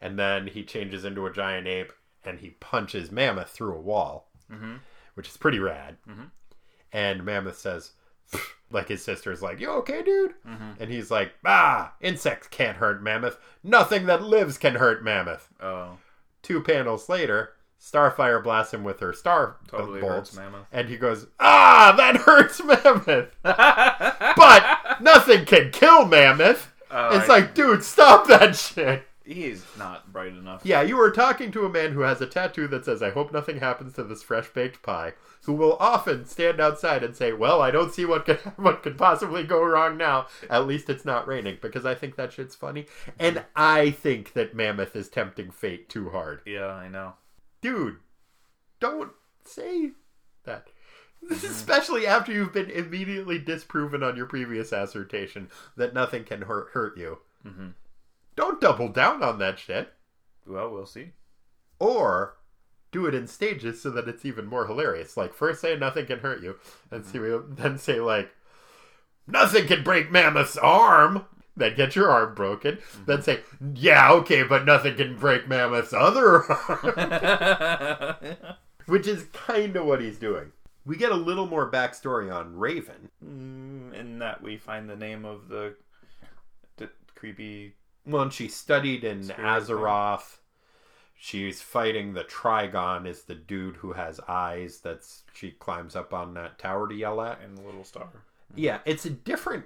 [0.00, 1.92] and then he changes into a giant ape
[2.24, 4.80] and he punches Mammoth through a wall, Mhm.
[5.14, 5.96] which is pretty rad.
[6.08, 6.30] Mhm.
[6.92, 7.92] And Mammoth says,
[8.70, 10.80] like his sister's like, "You okay, dude?" Mhm.
[10.80, 13.38] And he's like, "Ah, insects can't hurt Mammoth.
[13.62, 15.98] Nothing that lives can hurt Mammoth." Oh.
[16.42, 20.38] Two panels later, Starfire blasts him with her star totally bolts,
[20.72, 26.72] and he goes, "Ah, that hurts Mammoth." but nothing can kill Mammoth.
[26.90, 29.06] Oh, it's I- like, dude, stop that shit.
[29.24, 30.60] He's not bright enough.
[30.64, 33.32] Yeah, you were talking to a man who has a tattoo that says, I hope
[33.32, 35.14] nothing happens to this fresh baked pie,
[35.44, 38.98] who will often stand outside and say, Well, I don't see what could, what could
[38.98, 40.26] possibly go wrong now.
[40.50, 42.86] At least it's not raining, because I think that shit's funny.
[43.18, 46.42] And I think that Mammoth is tempting fate too hard.
[46.44, 47.14] Yeah, I know.
[47.62, 47.96] Dude,
[48.78, 49.12] don't
[49.44, 49.92] say
[50.44, 50.66] that.
[51.30, 55.48] Especially after you've been immediately disproven on your previous assertion
[55.78, 57.20] that nothing can hurt, hurt you.
[57.46, 57.72] Mhm.
[58.36, 59.92] Don't double down on that shit.
[60.46, 61.12] Well, we'll see.
[61.78, 62.36] or
[62.92, 65.16] do it in stages so that it's even more hilarious.
[65.16, 66.56] Like first say nothing can hurt you,
[66.90, 67.18] and see
[67.48, 68.30] then say like
[69.26, 71.24] nothing can break Mammoth's arm.
[71.56, 72.78] Then get your arm broken.
[73.06, 73.40] Then say
[73.74, 78.16] yeah okay, but nothing can break Mammoth's other arm,
[78.86, 80.52] which is kind of what he's doing.
[80.86, 83.08] We get a little more backstory on Raven.
[83.24, 85.74] Mm, in that we find the name of the,
[86.76, 87.74] the creepy.
[88.06, 89.40] Well, and she studied in Spirit.
[89.40, 90.38] Azarath.
[91.16, 94.80] She's fighting the Trigon, is the dude who has eyes.
[94.80, 97.40] That's she climbs up on that tower to yell at.
[97.40, 98.08] and the little star.
[98.54, 99.64] Yeah, it's a different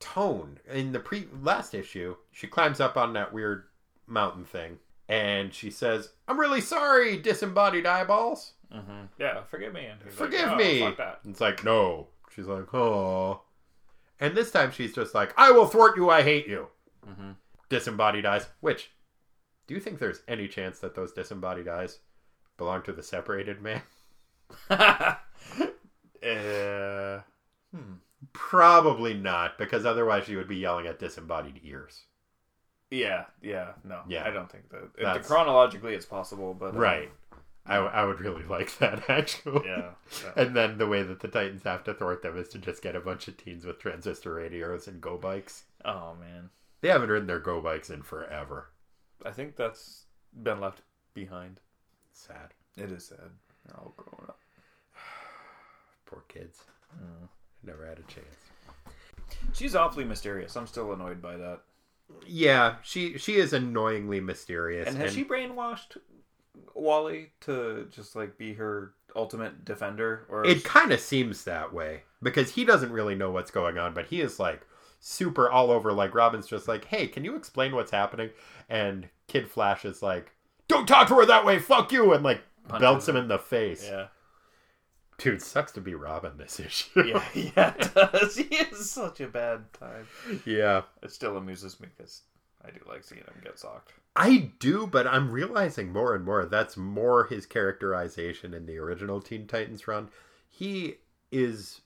[0.00, 0.58] tone.
[0.72, 3.64] In the pre last issue, she climbs up on that weird
[4.06, 8.54] mountain thing, and she says, "I'm really sorry, disembodied eyeballs.
[8.74, 9.04] Mm-hmm.
[9.18, 9.86] Yeah, forgive me.
[9.86, 11.20] And Forgive like, "Oh, me." That.
[11.28, 12.08] It's like, no.
[12.34, 13.42] She's like, oh.
[14.20, 16.10] And this time she's just like, I will thwart you.
[16.10, 16.66] I hate you.
[17.08, 17.34] Mhm.
[17.68, 18.48] Disembodied eyes.
[18.60, 18.90] Which,
[19.66, 21.98] do you think there's any chance that those disembodied eyes
[22.56, 23.82] belong to the separated man?
[24.70, 25.14] uh,
[27.74, 27.94] hmm.
[28.32, 32.04] Probably not, because otherwise she would be yelling at disembodied ears.
[32.90, 34.26] Yeah, yeah, no, Yeah.
[34.26, 35.16] I don't think that.
[35.16, 37.10] It, chronologically, it's possible, but uh, Right.
[37.66, 39.66] I, I would really like that, actually.
[39.66, 39.90] Yeah,
[40.24, 40.32] yeah.
[40.36, 42.96] And then the way that the Titans have to thwart them is to just get
[42.96, 45.64] a bunch of teens with transistor radios and go bikes.
[45.84, 46.48] Oh man,
[46.80, 48.70] They haven't ridden their go bikes in forever.
[49.24, 50.06] I think that's
[50.42, 50.82] been left
[51.14, 51.60] behind.
[52.12, 52.54] Sad.
[52.76, 53.30] It is sad.
[53.76, 54.40] All growing up.
[56.06, 56.60] Poor kids.
[56.96, 57.28] Mm.
[57.64, 58.36] Never had a chance.
[59.52, 60.56] She's awfully mysterious.
[60.56, 61.60] I'm still annoyed by that.
[62.26, 64.88] Yeah, she she is annoyingly mysterious.
[64.88, 65.98] And has she brainwashed
[66.74, 70.26] Wally to just like be her ultimate defender?
[70.30, 73.92] Or It kind of seems that way because he doesn't really know what's going on,
[73.92, 74.66] but he is like
[75.00, 75.92] super all over.
[75.92, 78.30] Like Robin's just like, "Hey, can you explain what's happening?"
[78.68, 80.32] And Kid Flash is like,
[80.68, 81.58] "Don't talk to her that way.
[81.58, 83.86] Fuck you!" And like Punches belts him in the face.
[83.88, 84.08] yeah,
[85.18, 87.02] Dude, sucks to be Robin this issue.
[87.06, 87.74] yeah, yeah.
[87.78, 88.36] It does.
[88.48, 90.06] He is such a bad time.
[90.44, 90.82] yeah.
[91.02, 92.22] It still amuses me because
[92.64, 93.94] I do like seeing him get socked.
[94.14, 99.20] I do, but I'm realizing more and more that's more his characterization in the original
[99.20, 100.08] Teen Titans run.
[100.48, 100.96] He
[101.30, 101.80] is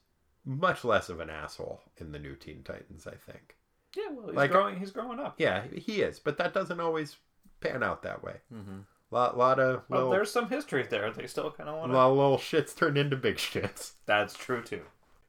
[0.45, 3.55] much less of an asshole in the new Teen Titans, I think.
[3.95, 4.77] Yeah, well, he's Like- growing.
[4.79, 5.35] He's growing up.
[5.37, 7.17] Yeah, he is, but that doesn't always
[7.61, 8.37] pan out that way.
[8.53, 8.79] Mm-hmm.
[9.11, 11.11] Lot, lot of Well, little, there's some history there.
[11.11, 11.91] They still kind of want.
[11.91, 13.91] A lot of little shits turned into big shits.
[14.07, 14.81] That's true too.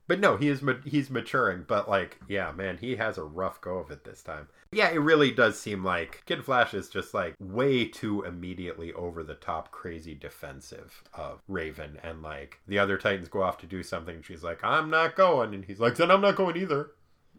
[0.06, 1.64] But no, he is he's maturing.
[1.66, 4.48] But like, yeah, man, he has a rough go of it this time.
[4.70, 9.22] Yeah, it really does seem like Kid Flash is just like way too immediately over
[9.22, 13.82] the top, crazy defensive of Raven, and like the other Titans go off to do
[13.82, 14.16] something.
[14.16, 16.90] And she's like, "I'm not going," and he's like, "Then I'm not going either."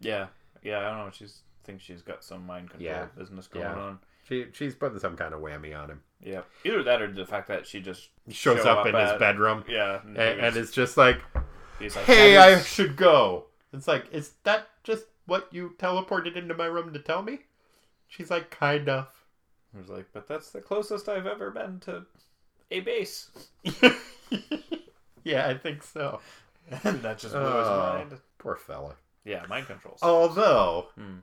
[0.01, 0.27] Yeah,
[0.63, 0.79] yeah.
[0.79, 1.11] I don't know.
[1.11, 3.05] She's thinks she's got some mind control Yeah.
[3.17, 3.73] business going Yeah.
[3.75, 3.99] on.
[4.27, 6.01] She she's putting some kind of whammy on him.
[6.21, 9.63] Yeah, either that or the fact that she just shows show up, in his bedroom,
[9.67, 11.21] Yeah, and, and it's just like,
[11.79, 16.53] he's like, "Hey, I should go." It's like, is that just what you teleported into
[16.53, 17.39] my room to tell me?
[18.07, 19.07] She's like, kind of.
[19.73, 22.05] He was like, but that's the closest I've ever been to
[22.71, 23.29] a base,
[25.23, 26.19] yeah, I think so.
[26.83, 27.93] and that just blew his Oh.
[27.97, 28.19] mind.
[28.37, 28.95] Poor fella.
[29.23, 29.99] Yeah, mind controls.
[30.01, 31.17] Although, Hmm.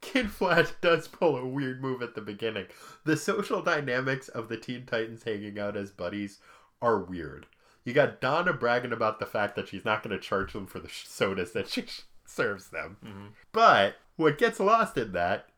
[0.00, 2.66] Kid Flash does pull a weird move at the beginning.
[3.04, 6.38] The social dynamics of the Teen Titans hanging out as buddies
[6.80, 7.46] are weird.
[7.90, 10.78] You got Donna bragging about the fact that she's not going to charge them for
[10.78, 11.84] the sh- sodas that she
[12.24, 12.98] serves them.
[13.04, 13.32] Mhm.
[13.50, 15.48] But what gets lost in that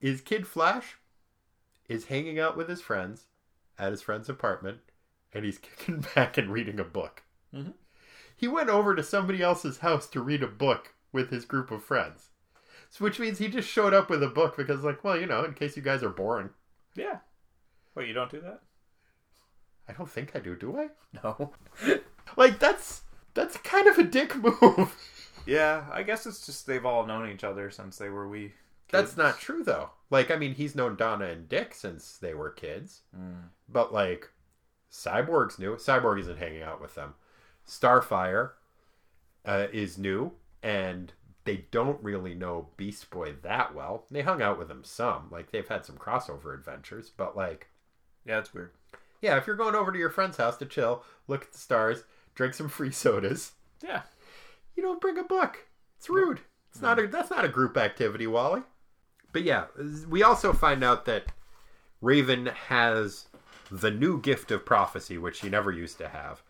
[0.00, 0.98] is Kid Flash
[1.88, 3.26] is hanging out with his friends
[3.76, 4.78] at his friend's apartment
[5.32, 7.24] and he's kicking back and reading a book.
[7.52, 7.74] Mhm.
[8.36, 11.82] He went over to somebody else's house to read a book with his group of
[11.82, 12.30] friends.
[12.88, 15.42] So, which means he just showed up with a book because, like, well, you know,
[15.44, 16.50] in case you guys are boring.
[16.94, 17.18] Yeah.
[17.96, 18.62] Wait, you don't do that?
[19.90, 20.88] I don't think I do, do I?
[21.24, 21.52] No.
[22.36, 23.02] Like, that's
[23.34, 24.96] that's kind of a dick move.
[25.46, 28.52] Yeah, I guess it's just they've all known each other since they were wee.
[28.90, 29.90] That's not true, though.
[30.10, 33.00] Like, I mean, he's known Donna and Dick since they were kids.
[33.18, 33.44] Mm.
[33.66, 34.28] But like,
[34.92, 35.76] Cyborg's new.
[35.76, 37.14] Cyborg isn't hanging out with them.
[37.66, 38.50] Starfire
[39.46, 40.32] uh, is new,
[40.62, 41.12] and
[41.44, 44.04] they don't really know Beast Boy that well.
[44.10, 45.28] They hung out with him some.
[45.30, 47.68] Like they've had some crossover adventures, but like,
[48.26, 48.72] Yeah, it's weird.
[49.20, 52.04] Yeah, if you're going over to your friend's house to chill, look at the stars,
[52.34, 53.52] drink some free sodas,
[53.82, 54.02] Yeah.
[54.74, 55.66] you don't bring a book.
[55.98, 56.40] It's rude.
[56.70, 58.62] It's not a that's not a group activity, Wally.
[59.32, 59.66] But yeah,
[60.08, 61.26] we also find out that
[62.00, 63.26] Raven has
[63.70, 66.42] the new gift of prophecy, which she never used to have.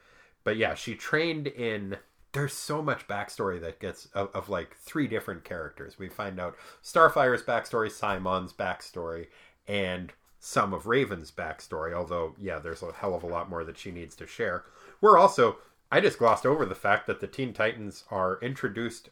[0.45, 1.97] But yeah, she trained in.
[2.33, 5.99] There's so much backstory that gets of, of like three different characters.
[5.99, 9.27] We find out Starfire's backstory, Psimon's backstory,
[9.67, 11.93] and some of Raven's backstory.
[11.93, 14.65] Although, yeah, there's a hell of a lot more that she needs to share.
[15.01, 15.59] We're also,
[15.93, 19.11] I just glossed over the fact that the Teen Titans are introduced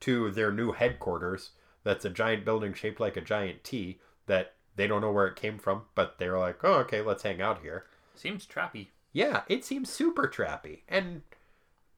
[0.00, 1.52] to their new headquarters.
[1.84, 5.36] That's a giant building shaped like a giant T that they don't know where it
[5.36, 7.84] came from, but they're like, oh, okay, let's hang out here.
[8.14, 8.88] Seems trappy.
[9.12, 10.80] Yeah, it seems super trappy.
[10.88, 11.22] And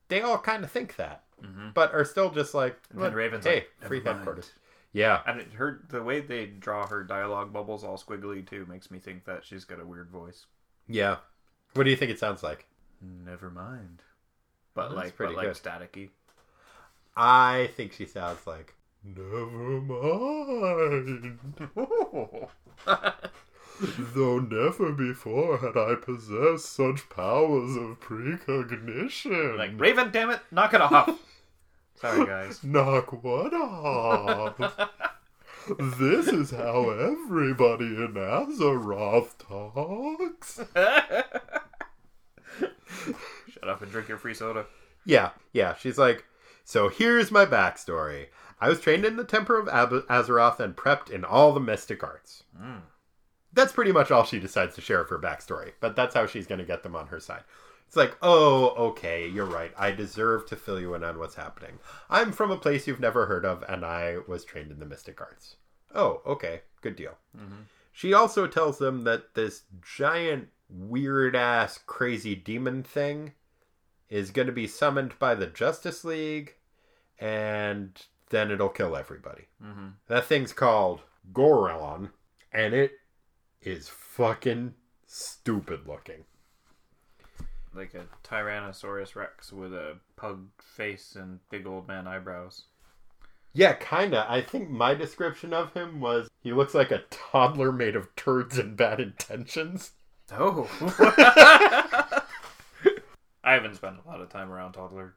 [0.09, 1.68] they all kind of think that, mm-hmm.
[1.72, 4.51] but are still just like, And then Raven's hey, like, "Never free mind."
[4.97, 8.91] Yeah, And it, her the way they draw her dialogue bubbles all squiggly too makes
[8.91, 10.47] me think that she's got a weird voice.
[10.89, 11.17] yeah.
[11.75, 12.65] What do you think it sounds like?
[13.03, 14.01] Never mind.
[14.73, 15.63] But That's like pretty but like good.
[15.63, 16.09] staticky.
[17.15, 18.73] I think she sounds like,
[19.05, 21.39] never mind.
[24.15, 29.59] Though never before had I possessed such powers of precognition.
[29.59, 31.11] like Raven, damn it, knock it off.
[31.97, 32.61] Sorry guys.
[32.65, 34.59] Knock what off?
[35.99, 40.61] this is how everybody in Azarath talks.
[43.49, 44.67] Shut up and drink your free soda.
[45.05, 45.75] Yeah, yeah.
[45.75, 46.25] She's like,
[46.65, 48.27] so here's my backstory.
[48.61, 52.03] I was trained in the temper of Ab- Azarath and prepped in all the mystic
[52.03, 52.45] arts.
[52.61, 52.83] Mm.
[53.53, 56.47] That's pretty much all she decides to share of her backstory, but that's how she's
[56.47, 57.43] going to get them on her side.
[57.87, 59.72] It's like, oh, okay, you're right.
[59.78, 61.78] I deserve to fill you in on what's happening.
[62.11, 65.20] I'm from a place you've never heard of, and I was trained in the mystic
[65.20, 65.57] arts.
[65.95, 67.16] Oh, okay, good deal.
[67.93, 73.32] She also tells them that this giant, weird ass, crazy demon thing
[74.09, 76.55] is going to be summoned by the Justice League,
[77.18, 79.45] and then it'll kill everybody.
[79.64, 79.89] Mm-hmm.
[80.09, 82.11] That thing's called Goron,
[82.53, 82.93] and it
[83.62, 84.74] is fucking
[85.07, 86.24] stupid looking.
[87.77, 92.64] Like a Tyrannosaurus Rex with a pug face and big old man eyebrows.
[93.53, 94.27] Yeah, kinda.
[94.29, 98.59] I think my description of him was he looks like a toddler made of turds
[98.59, 99.93] and bad intentions.
[100.33, 100.68] Oh.
[103.45, 105.12] I haven't spent a lot of time around toddlers,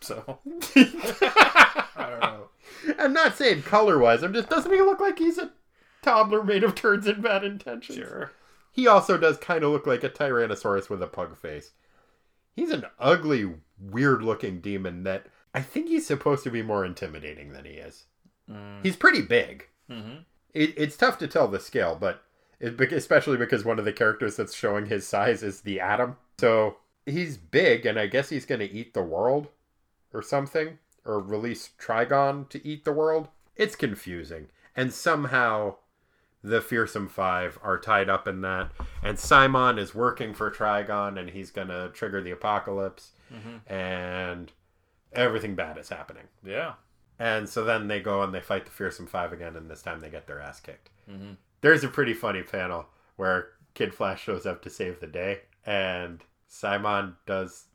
[0.00, 0.40] so
[0.76, 2.48] I don't know.
[2.98, 4.22] I'm not saying color wise.
[4.22, 5.50] I'm just doesn't he look like he's a
[6.02, 7.98] toddler made of turds and bad intentions?
[7.98, 8.32] Sure.
[8.72, 11.72] He also does kind of look like a Tyrannosaurus with a pug face.
[12.54, 17.52] He's an ugly, weird looking demon that I think he's supposed to be more intimidating
[17.52, 18.04] than he is.
[18.50, 18.82] Mm.
[18.82, 19.68] He's pretty big.
[19.90, 20.20] Mm-hmm.
[20.54, 22.22] It, it's tough to tell the scale, but
[22.58, 26.16] it, especially because one of the characters that's showing his size is the Atom.
[26.38, 26.76] So
[27.06, 29.48] he's big, and I guess he's going to eat the world
[30.12, 33.28] or something, or release Trigon to eat the world.
[33.56, 34.48] It's confusing.
[34.76, 35.76] And somehow
[36.42, 38.70] the Fearsome Five are tied up in that.
[39.02, 43.72] And Psimon is working for Trigon, and he's to trigger the apocalypse, Mm-hmm.
[43.72, 44.50] and
[45.12, 46.24] everything bad is happening.
[46.44, 46.72] Yeah.
[47.18, 50.00] And so then they go and they fight the Fearsome Five again, and this time
[50.00, 50.90] they get their ass kicked.
[51.08, 51.34] Mm-hmm.
[51.60, 52.86] There's a pretty funny panel
[53.16, 57.66] where Kid Flash shows up to save the day, and Psimon does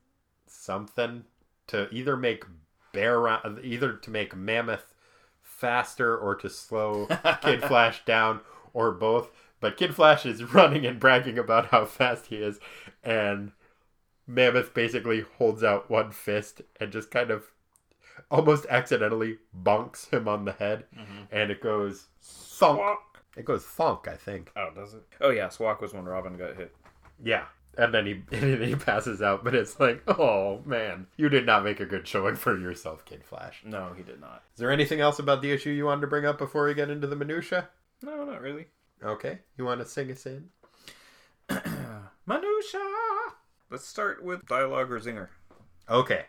[0.47, 1.23] something
[1.67, 2.43] to either make
[2.91, 3.27] Bear
[3.63, 4.93] either to make Mammoth
[5.65, 7.07] faster or to slow
[7.41, 8.41] Kid Flash down,
[8.73, 9.31] or both.
[9.59, 12.59] But Kid Flash is running and bragging about how fast he is,
[13.03, 13.51] and
[14.27, 17.45] Mammoth basically holds out one fist and just kind of
[18.29, 21.23] almost accidentally bonks him on the head, mm-hmm.
[21.31, 22.77] and it goes thunk.
[22.77, 23.23] Swak.
[23.35, 24.51] It goes thunk, I think.
[24.55, 25.03] Oh, does it?
[25.19, 26.75] Oh yeah, Swak was when Robin got hit.
[27.23, 27.45] Yeah.
[27.77, 31.45] And then he and then he passes out, but it's like, oh man, you did
[31.45, 33.61] not make a good showing for yourself, Kid Flash.
[33.65, 34.43] No, he did not.
[34.53, 36.89] Is there anything else about the issue you wanted to bring up before we get
[36.89, 37.69] into the minutia?
[38.01, 38.67] No, not really.
[39.03, 40.49] Okay, you want to sing us in?
[41.49, 43.31] Manusha.
[43.69, 45.29] Let's start with dialogue or zinger.
[45.89, 46.25] Okay.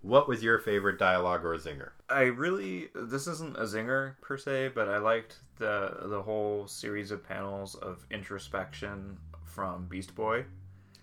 [0.00, 1.90] What was your favorite dialogue or zinger?
[2.10, 7.10] I really this isn't a zinger per se, but I liked the the whole series
[7.10, 9.16] of panels of introspection
[9.46, 10.44] from Beast Boy,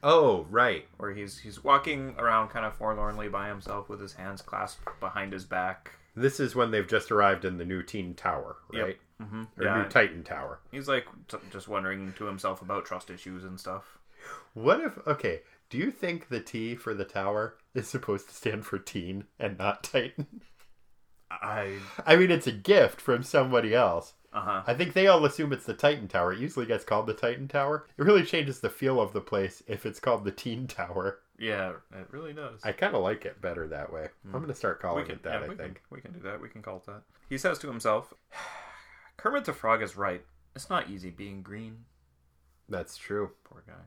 [0.03, 0.85] Oh, right.
[0.97, 5.33] where he's he's walking around kind of forlornly by himself with his hands clasped behind
[5.33, 5.91] his back.
[6.15, 8.83] This is when they've just arrived in the new Teen Tower, Yep.
[8.85, 8.97] right?
[9.21, 9.43] Mm-hmm.
[9.59, 10.59] Or Yeah, new Titan Tower.
[10.71, 13.97] he's like t- just wondering to himself about trust issues and stuff.
[14.53, 18.65] What if, okay, do you think the T for the tower is supposed to stand
[18.65, 20.41] for teen and not Titan?
[21.29, 24.13] I I mean, it's a gift from somebody else.
[24.33, 24.63] Uh huh.
[24.65, 26.33] I think they all assume it's the Titan Tower.
[26.33, 27.87] It usually gets called the Titan Tower.
[27.97, 31.19] It really changes the feel of the place if it's called the Teen Tower.
[31.37, 32.61] Yeah, it really does.
[32.63, 34.07] I kind of like it better that way.
[34.25, 35.75] I'm going to start calling can, it that, yeah, I we think.
[35.75, 36.39] Can, we can do that.
[36.39, 37.01] We can call it that.
[37.29, 38.13] He says to himself,
[39.17, 40.23] "Kermit the Frog is right.
[40.55, 41.85] It's not easy being green."
[42.69, 43.31] That's true.
[43.43, 43.83] Poor guy.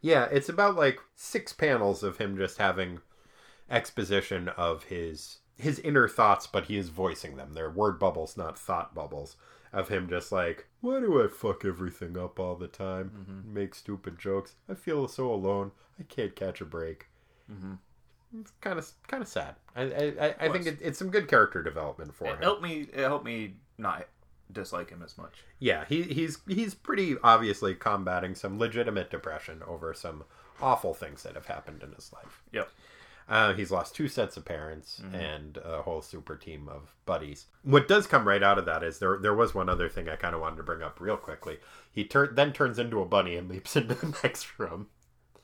[0.00, 3.00] Yeah, it's about like six panels of him just having
[3.68, 7.54] exposition of his his inner thoughts, but he is voicing them.
[7.54, 9.36] They're word bubbles, not thought bubbles.
[9.72, 13.44] Of him just like, why do I fuck everything up all the time?
[13.46, 14.54] Make stupid jokes.
[14.68, 15.72] I feel so alone.
[15.98, 17.06] I can't catch a break.
[17.50, 17.78] Mhm.
[18.40, 19.54] It's kind of kind of sad.
[19.74, 22.42] I I, I, I think it, it's some good character development for It him.
[22.42, 22.88] Help me.
[22.92, 24.08] It helped me not
[24.52, 25.44] dislike him as much.
[25.58, 30.24] Yeah, he, he's he's pretty obviously combating some legitimate depression over some
[30.60, 32.42] awful things that have happened in his life.
[32.52, 32.70] Yep.
[33.28, 37.46] Uh, he's lost two sets of parents and a whole super team of buddies.
[37.64, 40.14] What does come right out of that is there there was one other thing I
[40.16, 41.58] kind of wanted to bring up real quickly.
[41.90, 44.88] He tur- then turns into a bunny and leaps into the next room.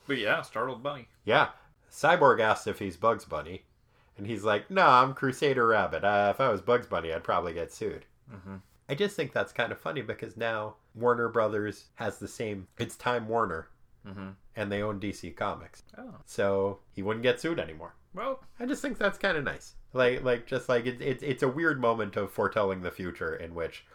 [0.07, 1.07] But yeah, startled bunny.
[1.25, 1.49] Yeah,
[1.91, 3.63] Cyborg asks if he's Bugs Bunny,
[4.17, 6.03] and he's like, "No, I'm Crusader Rabbit.
[6.05, 8.61] Uh, if I was Bugs Bunny, I'd probably get sued." Mhm.
[8.89, 12.67] I just think that's kind of funny because now Warner Brothers has the same.
[12.77, 13.67] It's Time Warner,
[14.07, 14.29] Mm-hmm.
[14.55, 17.95] And they own DC Comics, Oh so he wouldn't get sued anymore.
[18.13, 19.73] well, I just think that's kind of nice.
[19.93, 23.55] Like, like just like it, it, it's a weird moment of foretelling the future in
[23.55, 23.85] which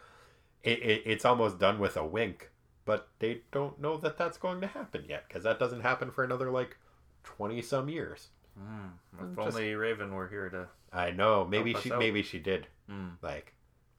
[0.65, 2.51] it, it, it's almost done with a wink,
[2.85, 6.25] but they don't know that that's going to happen yet because that doesn't happen for
[6.25, 6.77] another like
[7.23, 8.29] twenty some years.
[8.61, 8.91] mm,
[9.21, 10.67] if Just- only Raven were here to.
[10.93, 11.45] I know.
[11.45, 11.99] Maybe she, out.
[12.01, 13.13] maybe she did Mm.
[13.23, 13.55] like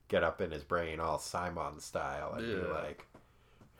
[0.08, 3.06] get up in his brain all Psimon style and be like,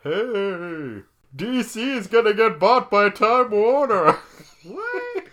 [0.03, 1.01] "Hey,
[1.35, 4.17] DC is gonna get bought by Time Warner.
[4.63, 5.23] What?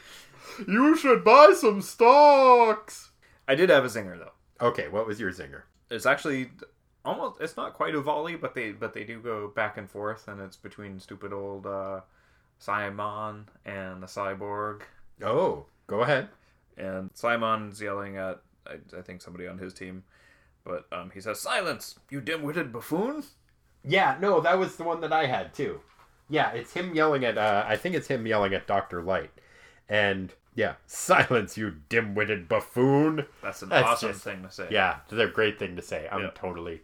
[0.66, 3.11] you should buy some stocks."
[3.46, 4.32] I did have a zinger though.
[4.66, 5.62] Okay, what was your zinger?
[5.90, 6.51] It's actually
[7.05, 7.40] almost.
[7.40, 10.40] It's not quite a volley, but they but they do go back and forth, and
[10.40, 12.01] it's between stupid old uh,
[12.61, 14.82] Psimon and the cyborg.
[15.22, 16.28] Oh, go ahead.
[16.76, 20.05] and Psimon's yelling at I, I think somebody on his team,
[20.64, 23.24] but um, he says, "Silence, you dim-witted buffoon!"
[23.85, 25.81] Yeah, no, that was the one that I had too.
[26.29, 27.39] Yeah, it's him yelling at.
[27.39, 29.31] Uh, I think it's him yelling at Doctor Light,
[29.89, 33.24] and yeah, silence, you dim-witted buffoon.
[33.43, 34.68] That's an That's awesome just- thing to say.
[34.70, 36.09] Yeah, it's a great thing to say.
[36.11, 36.31] I'm Yeah.
[36.35, 36.83] totally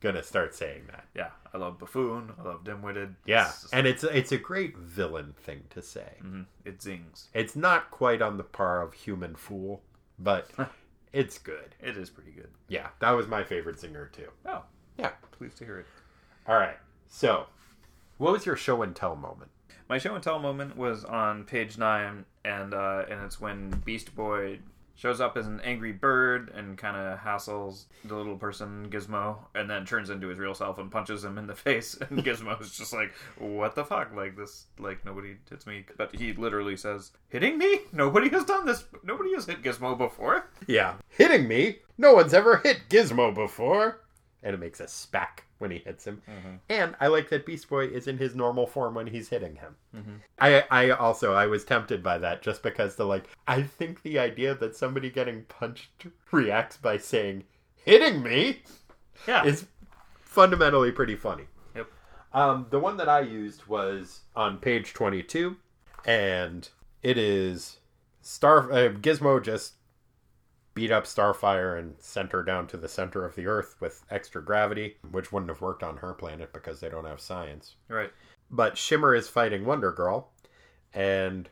[0.00, 1.04] gonna start saying that.
[1.14, 1.30] yeah.
[1.54, 2.32] I love buffoon.
[2.38, 3.14] I love dim-witted.
[3.26, 6.16] Yeah, It's just- and it's it's a great villain thing to say.
[6.22, 7.28] Mhm, it zings.
[7.34, 9.82] It's not quite on the par of human fool,
[10.18, 10.50] but
[11.12, 11.74] it's good.
[11.80, 12.50] It is pretty good.
[12.68, 14.30] Yeah, that was my favorite singer too.
[14.46, 14.64] Oh,
[14.98, 15.10] Yeah.
[15.30, 15.86] pleased to hear it.
[16.46, 16.76] All right.
[17.08, 17.46] So,
[18.18, 19.50] what was your show and tell moment?
[19.88, 24.14] My show and tell moment was on page nine, and uh, and it's when Beast
[24.16, 24.58] Boy
[24.94, 29.68] shows up as an angry bird and kind of hassles the little person Gizmo, and
[29.68, 31.94] then turns into his real self and punches him in the face.
[31.94, 34.14] And Gizmo's just like, "What the fuck?
[34.14, 34.66] Like this?
[34.78, 37.80] Like nobody hits me." But he literally says, "Hitting me?
[37.92, 38.84] Nobody has done this.
[39.04, 40.94] Nobody has hit Gizmo before." Yeah.
[41.08, 41.78] Hitting me?
[41.98, 44.00] No one's ever hit Gizmo before.
[44.42, 46.20] And it makes a spack when he hits him.
[46.68, 50.20] And I like that Beast Boy is in his normal form when he's hitting him.
[50.38, 54.18] I I also I was tempted by that just because the like I think the
[54.18, 57.44] idea that somebody getting punched reacts by saying
[57.76, 58.62] hitting me
[59.26, 59.44] Yeah.
[59.44, 59.64] is
[60.20, 61.44] fundamentally pretty funny.
[61.74, 61.86] Yep.
[62.32, 65.56] Um, the one that I used was on page 22,
[66.04, 66.68] and
[67.02, 67.78] it is
[68.20, 69.74] Star uh, Gizmo just
[70.74, 74.42] beat up Starfire and sent her down to the center of the Earth with extra
[74.42, 77.76] gravity, which wouldn't have worked on her planet because they don't have science.
[77.88, 78.10] right.
[78.50, 80.30] But Shimmer is fighting Wonder Girl,
[80.92, 81.48] and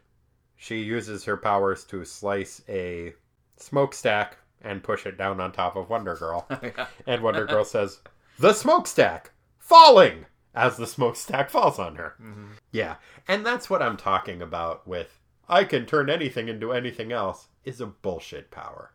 [0.57, 3.15] she uses her powers to slice a
[3.57, 6.47] smokestack and push it down on top of Wonder Girl.
[7.07, 8.01] And Wonder Girl says,
[8.39, 9.31] The smokestack!
[9.59, 10.27] Falling!
[10.55, 12.17] As the smokestack falls on her.
[12.21, 12.53] Mm-hmm.
[12.73, 12.97] Yeah.
[13.27, 17.81] And that's what I'm talking about with I can turn anything into anything else is
[17.81, 18.93] a bullshit power.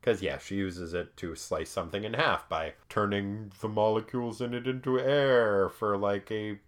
[0.00, 4.52] Because, yeah, she uses it to slice something in half by turning the molecules in
[4.54, 6.58] it into air for like a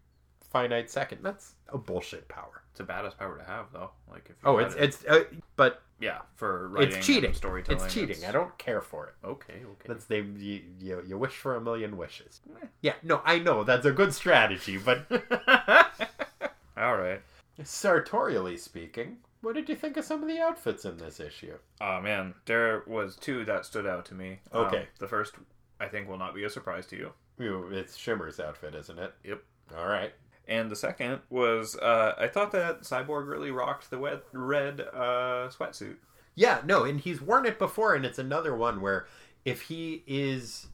[0.50, 1.18] finite second.
[1.22, 2.62] That's a bullshit power.
[2.70, 3.90] It's a badass power to have, though.
[4.10, 5.24] Like if Oh, it's it- it's uh,
[5.56, 7.32] but yeah for writing it's cheating.
[7.34, 7.84] storytelling.
[7.84, 8.10] It's cheating.
[8.16, 9.14] it's- I don't care for it.
[9.26, 9.86] Okay, okay.
[9.88, 12.40] That's they you, you you wish for a million wishes.
[12.62, 12.66] Eh.
[12.82, 15.06] Yeah, no, I know that's a good strategy, but
[16.76, 17.20] All right.
[17.62, 21.56] sartorially speaking, what did you think of some of the outfits in this issue?
[21.80, 24.40] Oh man, there was two that stood out to me.
[24.52, 24.88] Um, Okay.
[24.98, 25.34] the first,
[25.80, 27.12] I think, will not be a surprise to you.
[27.38, 29.12] You, it's Shimmer's outfit, isn't it?
[29.24, 29.42] Yep.
[29.76, 30.12] All right.
[30.46, 35.48] And the second was, uh, I thought that Cyborg really rocked the wet, red uh,
[35.48, 35.96] sweatsuit.
[36.34, 39.06] Yeah, no, and he's worn it before, and it's another one where
[39.44, 40.66] if he is,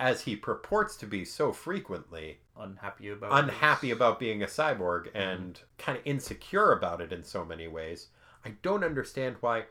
[0.00, 5.60] as he purports to be so frequently, Unhappy about unhappy about being a cyborg and
[5.78, 8.08] kind of insecure about it in so many ways,
[8.44, 9.64] I don't understand why,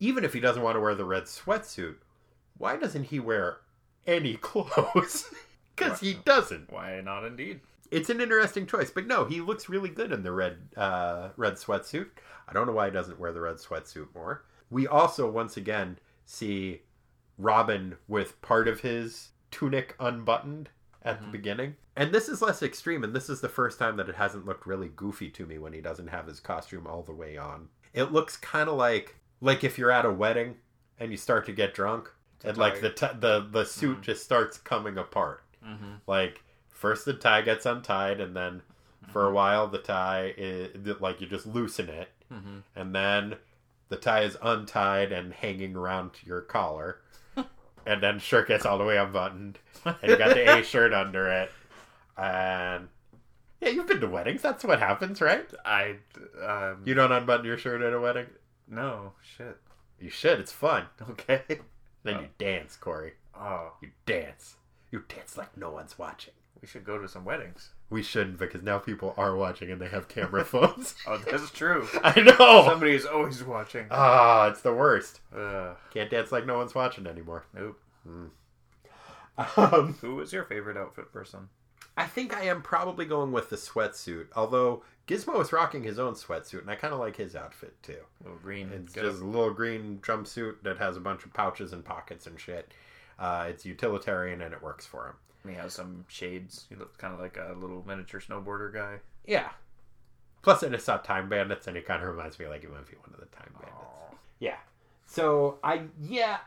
[0.00, 1.96] even if he doesn't want to wear the red sweatsuit,
[2.58, 3.58] why doesn't he wear
[4.06, 5.32] any clothes?
[5.74, 6.70] Because he doesn't.
[6.70, 7.24] Why not?
[7.24, 7.60] Indeed.
[7.90, 11.54] It's an interesting choice, but no, he looks really good in the red uh, red
[11.54, 12.08] sweatsuit.
[12.46, 14.44] I don't know why he doesn't wear the red sweatsuit more.
[14.70, 16.82] We also once again see
[17.38, 20.68] Robin with part of his tunic unbuttoned
[21.04, 21.76] at the beginning.
[21.96, 24.66] And this is less extreme, and this is the first time that it hasn't looked
[24.66, 27.68] really goofy to me when he doesn't have his costume all the way on.
[27.92, 30.56] It looks kind of like like if you're at a wedding
[30.98, 32.08] and you start to get drunk,
[32.44, 35.42] and like the t- the the suit just starts coming apart.
[35.64, 35.94] Mm-hmm.
[36.06, 38.62] Like first the tie gets untied, and then
[39.12, 42.58] for a while the tie is like you just loosen it, Mm-hmm.
[42.74, 43.34] and then
[43.90, 47.01] the tie is untied and hanging around your collar,
[47.86, 51.26] and then shirt gets all the way unbuttoned, and you got the A shirt under
[51.30, 51.50] it,
[52.16, 52.88] and
[53.60, 54.42] yeah, you've been to weddings.
[54.42, 55.48] That's what happens, right?
[55.64, 55.96] I
[56.44, 58.26] um, You don't unbutton your shirt at a wedding.
[58.68, 59.56] no shit.
[60.00, 60.40] You should.
[60.40, 60.86] It's fun.
[61.10, 61.42] Okay.
[62.04, 63.12] Then you dance, Corey.
[63.38, 64.56] Oh, You dance.
[64.90, 66.34] You dance like no one's watching.
[66.60, 67.70] We should go to some weddings.
[67.90, 70.94] We shouldn't because now people are watching and they have camera phones.
[71.06, 71.86] Oh, that's true.
[72.04, 72.64] I know.
[72.66, 73.86] Somebody is always watching.
[73.90, 75.20] Ah, it's the worst.
[75.36, 77.44] Uh, Can't dance like no one's watching anymore.
[77.54, 77.78] nope.
[79.56, 81.48] Um, Who was your favorite outfit person?
[81.96, 84.28] I think I am probably going with the sweatsuit.
[84.36, 87.98] Although Gizmo is rocking his own sweatsuit, and I kind of like his outfit too.
[88.22, 88.70] Little green.
[88.72, 92.38] It's just a little green jumpsuit that has a bunch of pouches and pockets and
[92.38, 92.72] shit.
[93.18, 95.14] Uh, it's utilitarian and it works for him.
[95.46, 96.66] He has some shades.
[96.68, 99.00] He looks kind of like a little miniature snowboarder guy.
[99.26, 99.50] Yeah.
[100.42, 102.86] Plus, I just saw Time Bandits, and it kind of reminds me like it might
[102.86, 103.76] be one of the Time Bandits.
[103.76, 104.14] Aw.
[104.38, 104.56] Yeah.
[105.06, 106.38] So I yeah,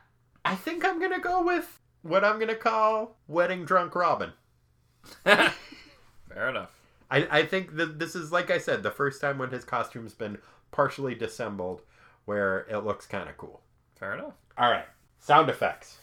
[0.43, 4.31] I think I'm gonna go with what I'm gonna call wedding drunk Robin.
[5.23, 6.71] Fair enough.
[7.11, 10.13] I, I think that this is like I said, the first time when his costume's
[10.13, 10.39] been
[10.71, 11.83] partially dissembled
[12.25, 13.61] where it looks kind of cool.
[13.99, 14.33] Fair enough.
[14.57, 14.85] All right,
[15.19, 15.99] sound effects.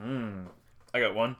[0.00, 0.44] Hmm.
[0.92, 1.36] I got one.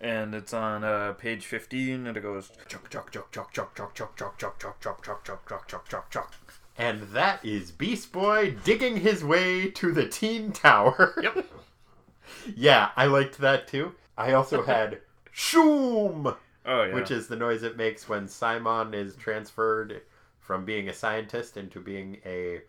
[0.00, 3.94] And it's on uh, page 15, and it goes chuck, chuck, chuck, chuck, chuck, chuck,
[3.94, 6.34] chuck, chuck, chuck, chuck, chuck, chuck, chuck, chuck, chuck, chuck, chuck.
[6.76, 11.14] And that is Beast Boy digging his way to the teen tower.
[11.20, 11.46] Yep.
[12.54, 13.94] yeah, I liked that too.
[14.16, 15.00] I also had
[15.34, 16.94] Shoom, Oh, yeah.
[16.94, 20.02] which is the noise it makes when Psimon is transferred
[20.38, 22.60] from being a scientist into being a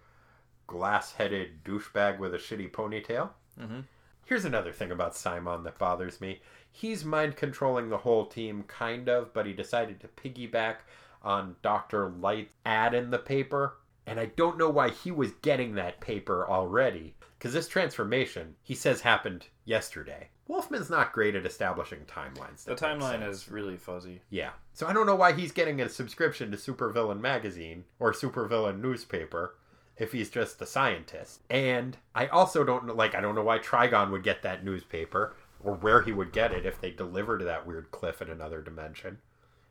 [0.68, 3.30] glass-headed douchebag with a shitty ponytail.
[3.60, 3.84] Mhm.
[4.26, 6.42] Here's another thing about Psimon that bothers me.
[6.72, 10.78] He's mind controlling the whole team, kind of, but he decided to piggyback
[11.22, 12.10] on Dr.
[12.10, 13.78] Light's ad in the paper.
[14.06, 17.16] And I don't know why he was getting that paper already.
[17.38, 20.30] Because this transformation, he says, happened yesterday.
[20.50, 22.64] Wolfman's not great at establishing timelines.
[22.64, 23.38] The timeline sense.
[23.38, 24.22] is really fuzzy.
[24.30, 24.50] Yeah.
[24.74, 29.56] So I don't know why he's getting a subscription to Supervillain magazine or Supervillain newspaper
[29.96, 31.42] if he's just a scientist.
[31.50, 35.36] And I also don't know, like, I don't know why Trigon would get that newspaper
[35.64, 38.62] or where he would get it if they deliver to that weird cliff in another
[38.62, 39.20] dimension.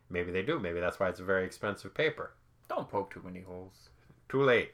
[0.09, 0.59] Maybe they do.
[0.59, 2.33] Maybe that's why it's a very expensive paper.
[2.67, 3.89] Don't poke too many holes.
[4.27, 4.71] Too late.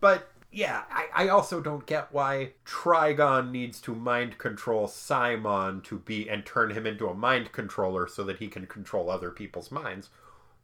[0.00, 5.98] But yeah, I, I also don't get why Trigon needs to mind control Psimon to
[5.98, 9.70] be and turn him into a mind controller so that he can control other people's
[9.70, 10.10] minds.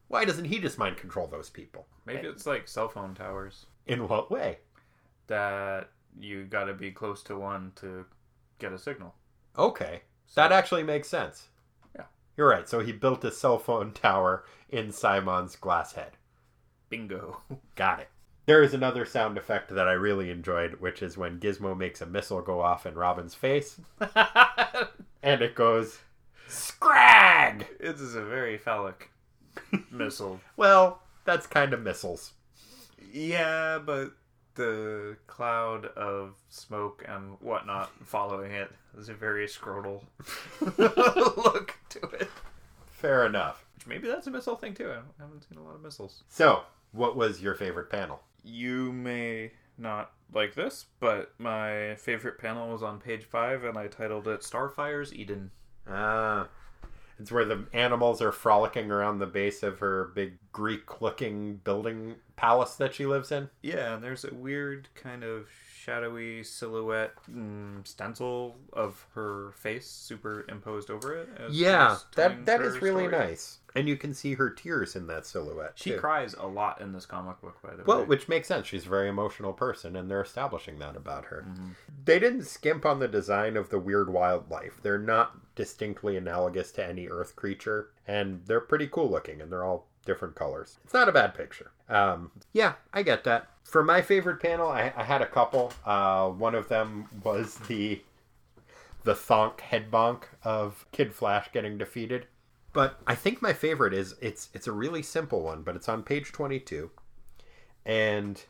[0.08, 1.86] Why doesn't he just mind control those people?
[2.06, 4.58] Maybe it's like cell phone towers In what way?
[5.26, 8.04] that you got to be close to one to
[8.58, 9.14] get a signal.
[9.58, 10.02] Okay.
[10.34, 11.48] That actually makes sense.
[11.94, 12.06] Yeah.
[12.36, 12.68] You're right.
[12.68, 16.12] So he built a cell phone tower in Psimon's glass head.
[16.88, 17.40] Bingo.
[17.74, 18.08] Got it.
[18.46, 22.06] There is another sound effect that I really enjoyed, which is when Gizmo makes a
[22.06, 23.80] missile go off in Robin's face,
[25.22, 26.00] and it goes,
[26.46, 27.66] Scrag!
[27.80, 29.10] This is a very phallic
[29.90, 30.40] missile.
[30.58, 32.32] Well, that's kind of missiles.
[33.10, 34.12] Yeah, but
[34.54, 40.02] the cloud of smoke and whatnot following it is a very scrotal
[40.78, 42.28] look to it.
[42.86, 43.64] Fair enough.
[43.74, 44.90] Which maybe that's a missile thing too.
[44.90, 46.22] I I haven't seen a lot of missiles.
[46.28, 48.20] So, what was your favorite panel?
[48.42, 53.88] You may not like this, but my favorite panel was on page five, and I
[53.88, 55.50] titled it "Starfire's Eden."
[55.88, 56.48] Ah,
[57.18, 62.74] it's where the animals are frolicking around the base of her big Greek-looking building palace
[62.76, 63.50] that she lives in.
[63.62, 65.48] Yeah, there's a weird kind of
[65.84, 71.28] shadowy silhouette mm, stencil of her face superimposed over it.
[71.50, 73.26] Yeah, that that is really story.
[73.26, 75.72] nice, and you can see her tears in that silhouette.
[75.74, 75.98] She too.
[75.98, 78.02] cries a lot in this comic book, by the Well, way.
[78.02, 78.66] Well, which makes sense.
[78.66, 81.44] She's a very emotional person, and they're establishing that about her.
[81.48, 81.68] Mm-hmm.
[82.04, 84.80] They didn't skimp on the design of the weird wildlife.
[84.82, 89.64] They're not distinctly analogous to any Earth creature, and they're pretty cool looking, and they're
[89.64, 90.78] all different colors.
[90.84, 91.72] It's not a bad picture.
[91.88, 93.48] Um, yeah, I get that.
[93.62, 95.72] For my favorite panel, I, I had a couple.
[95.84, 98.02] Uh, one of them was the
[99.04, 102.26] the thonk head bonk of Kid Flash getting defeated.
[102.72, 106.02] But I think my favorite is it's it's a really simple one, but it's on
[106.02, 106.90] page twenty two
[107.84, 108.44] and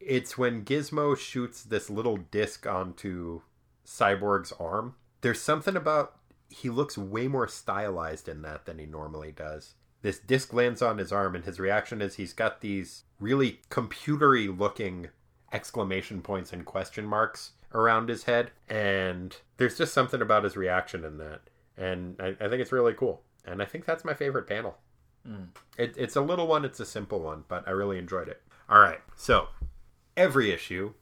[0.00, 3.42] it's when Gizmo shoots this little disc onto
[3.86, 4.96] Cyborg's arm.
[5.22, 6.16] There's something about
[6.50, 9.74] he looks way more stylized in that than he normally does.
[10.04, 14.54] This disc lands on his arm, and his reaction is he's got these really computery
[14.54, 15.08] looking
[15.50, 21.06] exclamation points and question marks around his head, and there's just something about his reaction
[21.06, 21.40] in that,
[21.78, 23.22] and I, I think it's really cool.
[23.46, 24.76] And I think that's my favorite panel.
[25.26, 25.44] Hmm.
[25.78, 28.42] It, it's a little one, it's a simple one, but I really enjoyed it.
[28.68, 29.48] All right, so
[30.18, 30.92] every issue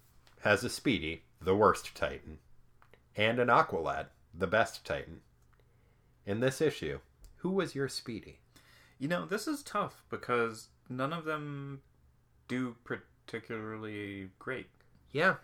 [0.43, 2.39] has a Speedy, the worst Titan,
[3.17, 5.23] and an Aqualad, the best Titan.
[6.25, 7.01] In this issue,
[7.39, 8.39] who was your Speedy?
[9.03, 11.83] You know, this is tough because none of them
[12.47, 14.69] do particularly great.
[15.11, 15.35] Yeah,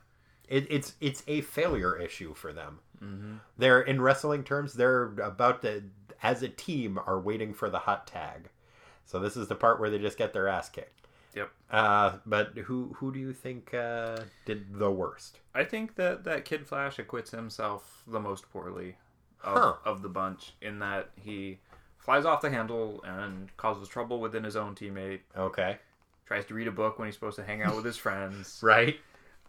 [0.48, 2.78] it, it's it's a failure issue for them.
[3.02, 3.32] Mm-hmm.
[3.56, 5.82] They're in wrestling terms, they're about to,
[6.22, 8.48] as a team, are waiting for the hot tag.
[9.04, 11.08] So this is the part where they just get their ass kicked.
[11.34, 11.50] Yep.
[11.68, 15.40] Uh, but who who do you think uh, did the worst?
[15.52, 18.98] I think that that Kid Flash acquits himself the most poorly
[19.42, 19.74] of, Huh.
[19.84, 21.58] of the bunch in that he
[22.08, 25.20] flies off the handle and causes trouble within his own teammate.
[25.36, 25.76] Okay,
[26.24, 28.60] Tries to read a book when he's supposed to hang out with his friends.
[28.62, 28.96] right?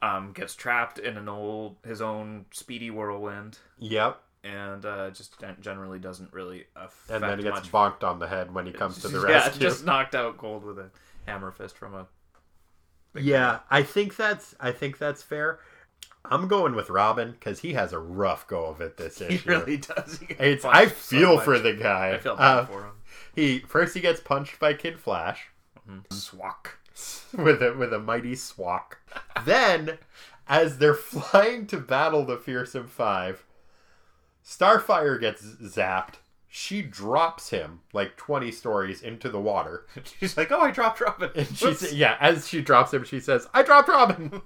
[0.02, 4.22] Um, gets trapped in an old his own speedy whirlwind, Yep.
[4.44, 7.72] and uh, just generally doesn't really affect And then he gets much.
[7.72, 9.62] bonked on the head when he comes to the yeah, rescue.
[9.62, 10.90] just knocked out cold with a
[11.28, 12.08] hammer fist from a.
[13.16, 15.60] Yeah, I think that's I think that's fair.
[16.26, 19.38] I'm going with Robin because he has a rough go of it this issue.
[19.38, 20.20] He really does.
[20.20, 21.46] He It's I feel much.
[21.46, 22.14] for the guy.
[22.14, 22.92] I feel bad Uh, for him.
[23.36, 25.48] he first he gets punched by Kid Flash
[26.12, 26.78] Swack.
[27.34, 28.98] with a with a mighty swak.
[29.46, 29.98] then,
[30.48, 33.44] as they're flying to battle the fearsome five,
[34.46, 36.16] Starfire gets zapped.
[36.52, 39.86] She drops him like twenty stories into the water.
[40.20, 43.48] She's like, "Oh, I dropped Robin." And she yeah, as she drops him, she says,
[43.54, 44.42] "I dropped Robin,"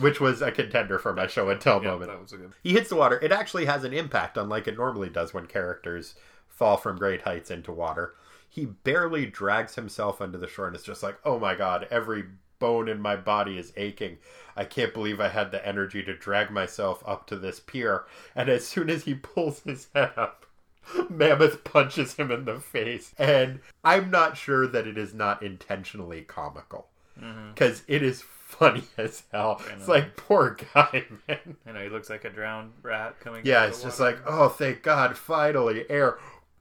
[0.00, 2.10] which was a contender for my show and tell Yeah, moment.
[2.10, 2.52] that was a good.
[2.62, 3.18] He hits the water.
[3.22, 6.14] It actually has an impact, unlike it normally does when characters
[6.48, 8.14] fall from great heights into water.
[8.48, 12.24] He barely drags himself onto the shore and it's just like, oh my god, every
[12.58, 14.18] bone in my body is aching.
[14.56, 18.04] I can't believe I had the energy to drag myself up to this pier.
[18.36, 20.46] And as soon as he pulls his head up,
[21.10, 23.14] Mammoth punches him in the face.
[23.18, 26.88] And I'm not sure that it is not intentionally comical.
[27.20, 27.50] Mm-hmm.
[27.54, 28.22] Because it is
[28.62, 29.60] funny as hell.
[29.76, 31.56] It's like, poor guy, man.
[31.66, 33.42] I know he looks like a drowned rat coming.
[33.44, 34.16] Yeah, it's just water.
[34.16, 36.18] like, oh, thank God, finally, air.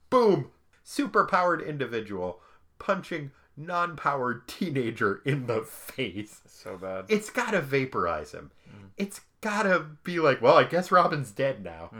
[0.09, 0.51] Boom!
[0.83, 2.39] Super powered individual
[2.79, 6.41] punching non powered teenager in the face.
[6.47, 7.05] so bad.
[7.09, 8.51] It's gotta vaporize him.
[8.67, 8.89] Mm.
[8.97, 11.91] It's gotta be like, well, I guess Robin's dead now.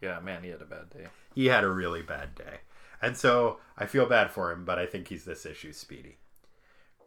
[0.00, 1.06] yeah, man, he had a bad day.
[1.34, 2.60] He had a really bad day.
[3.00, 6.18] And so I feel bad for him, but I think he's this issue's speedy.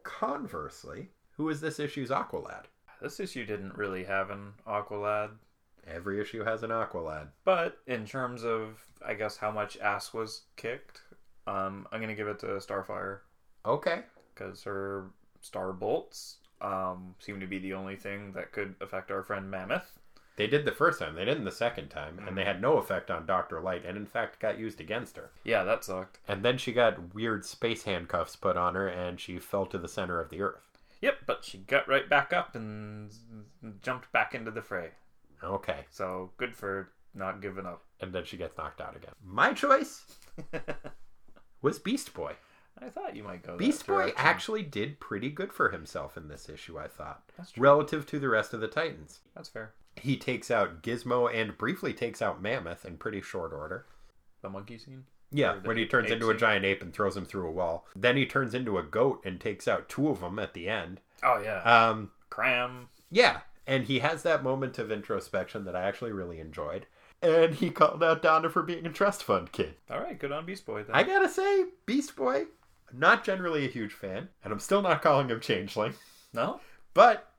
[0.04, 1.10] Conversely,
[1.42, 2.66] who is this issue's Aqualad?
[3.02, 5.32] This issue didn't really have an Aqualad,
[5.88, 7.30] Every issue has an Aqualad.
[7.44, 11.02] but in terms of, I guess, how much ass was kicked,
[11.48, 13.22] um, I'm gonna give it to Starfire
[13.66, 14.04] Okay.
[14.36, 15.08] because her
[15.42, 19.98] star bolts um, seem to be the only thing that could affect our friend Mammoth.
[20.36, 23.10] They did the first time, they didn't the second time, and they had no effect
[23.10, 23.60] on Dr.
[23.62, 25.32] Light, and in fact got used against her.
[25.44, 26.20] Yeah, that sucked.
[26.28, 29.88] And then she got weird space handcuffs put on her, and she fell to the
[29.88, 30.71] center of the earth.
[31.02, 33.12] Yep, but she got right back up and
[33.82, 34.90] jumped back into the fray.
[35.44, 35.86] Okay.
[35.90, 37.84] So good for not giving up.
[38.00, 39.14] And then she gets knocked out again.
[39.26, 40.06] My choice
[41.62, 42.34] was Beast Boy.
[42.82, 43.58] I thought you might go.
[43.58, 47.62] Beast Boy actually did pretty good for himself in this issue, I thought, That's true.
[47.64, 49.20] relative to the rest of the Titans.
[49.36, 49.74] That's fair.
[49.98, 53.86] He takes out Gizmo and briefly takes out Mammoth in pretty short order.
[54.42, 55.04] The monkey scene.
[55.32, 57.88] Yeah, when he turns into a giant ape and throws him through a wall.
[57.96, 61.00] Then he turns into a goat and takes out two of them at the end.
[61.24, 61.62] Oh yeah.
[61.62, 62.90] Um, Cram.
[63.10, 66.86] yeah, and he has that moment of introspection that I actually really enjoyed.
[67.22, 69.76] And he called out Donna for being a trust fund kid.
[69.90, 70.96] All right, good on Beast Boy then.
[70.96, 72.46] I gotta say, Beast Boy,
[72.92, 75.94] not generally a huge fan, and I'm still not calling him Changeling,
[76.34, 76.60] no.
[76.94, 77.32] but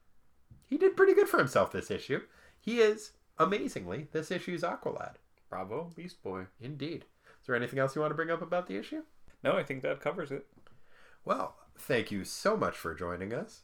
[0.68, 2.20] he did pretty good for himself this issue.
[2.61, 5.14] He is, amazingly, this issue's Aqualad.
[5.51, 6.45] Bravo, Beast Boy.
[6.61, 7.05] Indeed.
[7.43, 9.03] Is there anything else you want to bring up about the issue?
[9.43, 10.47] No, I think that covers it.
[11.24, 13.62] Well, thank you so much for joining us.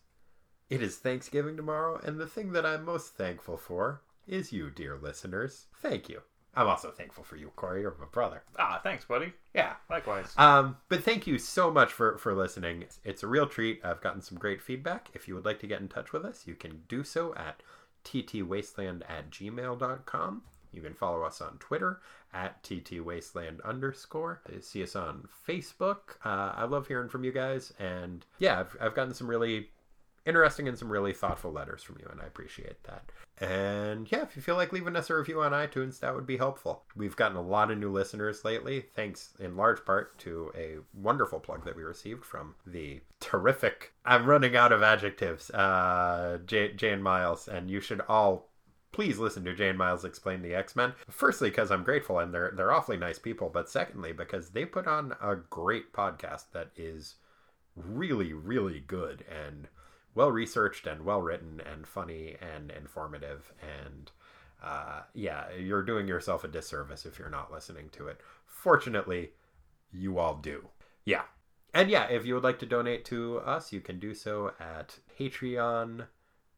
[0.69, 4.99] It is Thanksgiving tomorrow, and the thing that I'm most thankful for is you, dear
[5.01, 5.67] listeners.
[5.81, 6.23] Thank you.
[6.55, 7.83] I'm also thankful for you, Corey.
[7.83, 8.43] You're my brother.
[8.59, 9.33] Ah, thanks, buddy.
[9.55, 9.75] Yeah.
[9.89, 10.35] Likewise.
[10.37, 12.83] Um, but thank you so much for, for listening.
[12.83, 13.81] It's, it's a real treat.
[13.85, 15.09] I've gotten some great feedback.
[15.15, 17.63] If you would like to get in touch with us, you can do so at
[18.05, 20.43] ttwasteland at gmail.com.
[20.73, 22.01] You can follow us on Twitter
[22.33, 24.43] at ttwasteland underscore.
[24.61, 26.17] See us on Facebook.
[26.25, 27.73] Uh, I love hearing from you guys.
[27.79, 29.69] And yeah, I've, I've gotten some really
[30.27, 33.11] interesting and some really thoughtful letters from you, and I appreciate that.
[33.41, 36.37] And yeah, if you feel like leaving us a review on iTunes, that would be
[36.37, 36.83] helpful.
[36.95, 41.41] We've gotten a lot of new listeners lately, thanks in large part to a wonderful
[41.41, 43.93] plug that we received from the terrific.
[44.05, 45.51] I'm running out of adjectives.
[45.51, 48.51] Uh, J- Jay and Miles, and you should all
[48.99, 50.93] please listen to Jay and Miles explain the X Men.
[51.09, 54.89] Firstly, because I'm grateful and they're they're awfully nice people, but secondly, because they put
[54.89, 57.15] on a great podcast that is
[57.77, 59.69] really really good and
[60.17, 64.11] well researched and well written and funny and informative and
[64.65, 68.21] uh, yeah, you're doing yourself a disservice if you're not listening to it.
[68.47, 69.31] Fortunately,
[69.93, 70.71] you all do.
[71.05, 71.23] Yeah.
[71.73, 74.99] And yeah, if you would like to donate to us, you can do so at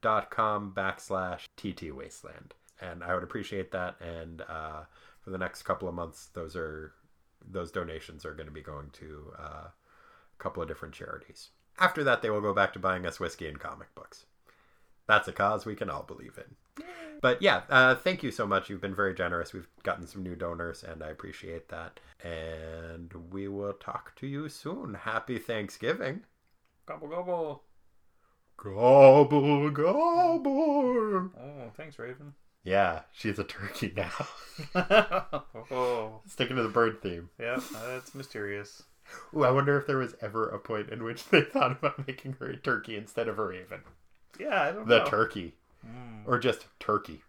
[0.00, 2.54] patreon.com backslash TT Wasteland.
[2.80, 3.96] And I would appreciate that.
[4.00, 4.82] And uh,
[5.20, 6.92] for the next couple of months, those are
[7.50, 9.72] those donations are going to be going to uh, a
[10.38, 11.50] couple of different charities.
[11.78, 14.26] After that, they will go back to buying us whiskey and comic books.
[15.06, 16.84] That's a cause we can all believe in.
[17.20, 18.70] But yeah, uh, thank you so much.
[18.70, 19.52] You've been very generous.
[19.52, 21.98] We've gotten some new donors, and I appreciate that.
[22.22, 24.94] And we will talk to you soon.
[24.94, 26.22] Happy Thanksgiving.
[26.86, 27.62] Gobble gobble.
[28.62, 31.30] Gobble, gobble.
[31.38, 32.34] Oh, thanks, Raven.
[32.62, 34.12] Yeah, she's a turkey now.
[35.70, 37.30] oh, Sticking to the bird theme.
[37.38, 38.82] yeah, that's mysterious.
[39.34, 42.34] Ooh, I wonder if there was ever a point in which they thought about making
[42.38, 43.80] her a turkey instead of a raven.
[44.38, 45.06] Yeah, I don't The know.
[45.06, 45.54] turkey.
[45.84, 46.22] Hmm.
[46.26, 47.22] Or just turkey.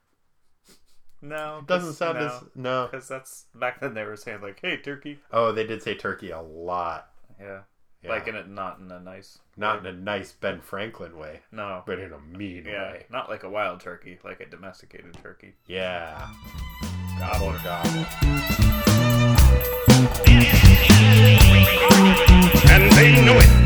[1.21, 2.43] No, Doesn't sound no, as.
[2.55, 2.87] No.
[2.91, 6.31] Because that's back then they were saying like, "Hey, turkey." Oh, they did say turkey
[6.31, 7.09] a lot.
[7.39, 7.61] Yeah.
[8.03, 8.09] Yeah.
[8.09, 9.37] Like in a not in a nice.
[9.57, 11.83] Not in a nice Ben Franklin way, No.
[11.85, 13.05] but in a mean Yeah, way.
[13.11, 15.53] not like a wild turkey, like a domesticated turkey.
[15.67, 16.29] Yeah.
[17.19, 18.05] Gobble, gobble.
[22.73, 23.60] and they know it.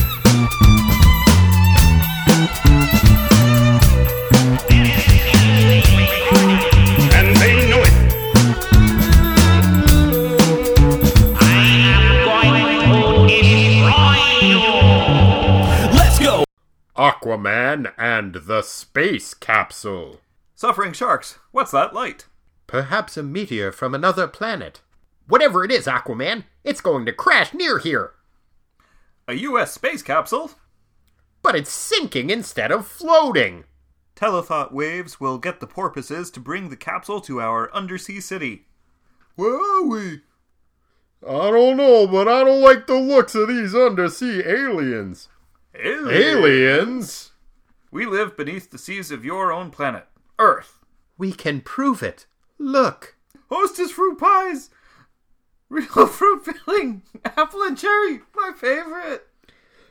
[16.98, 20.22] Aquaman and the Space Capsule.
[20.56, 21.40] Suffering sharks.
[21.52, 22.28] What's that light?
[22.68, 24.80] Perhaps a meteor from another planet.
[25.28, 28.14] Whatever it is, Aquaman, it's going to crash near here.
[29.28, 29.74] A U.S.
[29.74, 30.52] space capsule.
[31.42, 33.66] But it's sinking instead of floating.
[34.16, 38.68] Telethought waves will get the porpoises to bring the capsule to our undersea city.
[39.36, 40.22] Where are we?
[41.28, 45.28] I don't know, but I don't like the looks of these undersea aliens.
[45.80, 47.32] Aliens?
[47.92, 50.08] We live beneath the seas of your own planet,
[50.38, 50.80] Earth.
[51.18, 52.26] We can prove it.
[52.58, 53.16] Look.
[53.50, 54.70] Hostess fruit pies.
[55.70, 57.04] Real fruit filling.
[57.24, 58.22] Apple and cherry.
[58.36, 59.28] My favorite.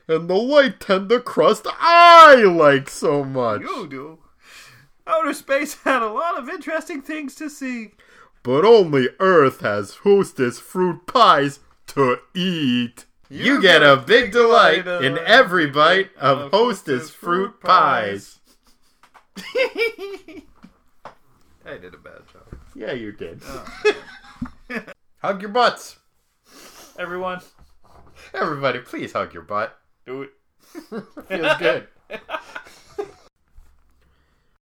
[0.06, 3.62] And the light tender crust I like so much.
[3.62, 4.18] You do.
[5.06, 7.92] Outer space had a lot of interesting things to see.
[8.42, 13.06] But only Earth has Hostess fruit pies to eat.
[13.30, 18.38] You, get a big delight in every bite of Hostess fruit pies.
[19.38, 20.42] I
[21.64, 22.58] did a bad job.
[22.74, 23.40] Yeah, you did.
[23.46, 23.64] Oh.
[25.18, 25.98] hug your butts.
[26.98, 27.40] Everyone,
[28.32, 29.78] Everybody, please hug your butt.
[30.06, 30.30] do it.
[31.28, 31.88] Feels good.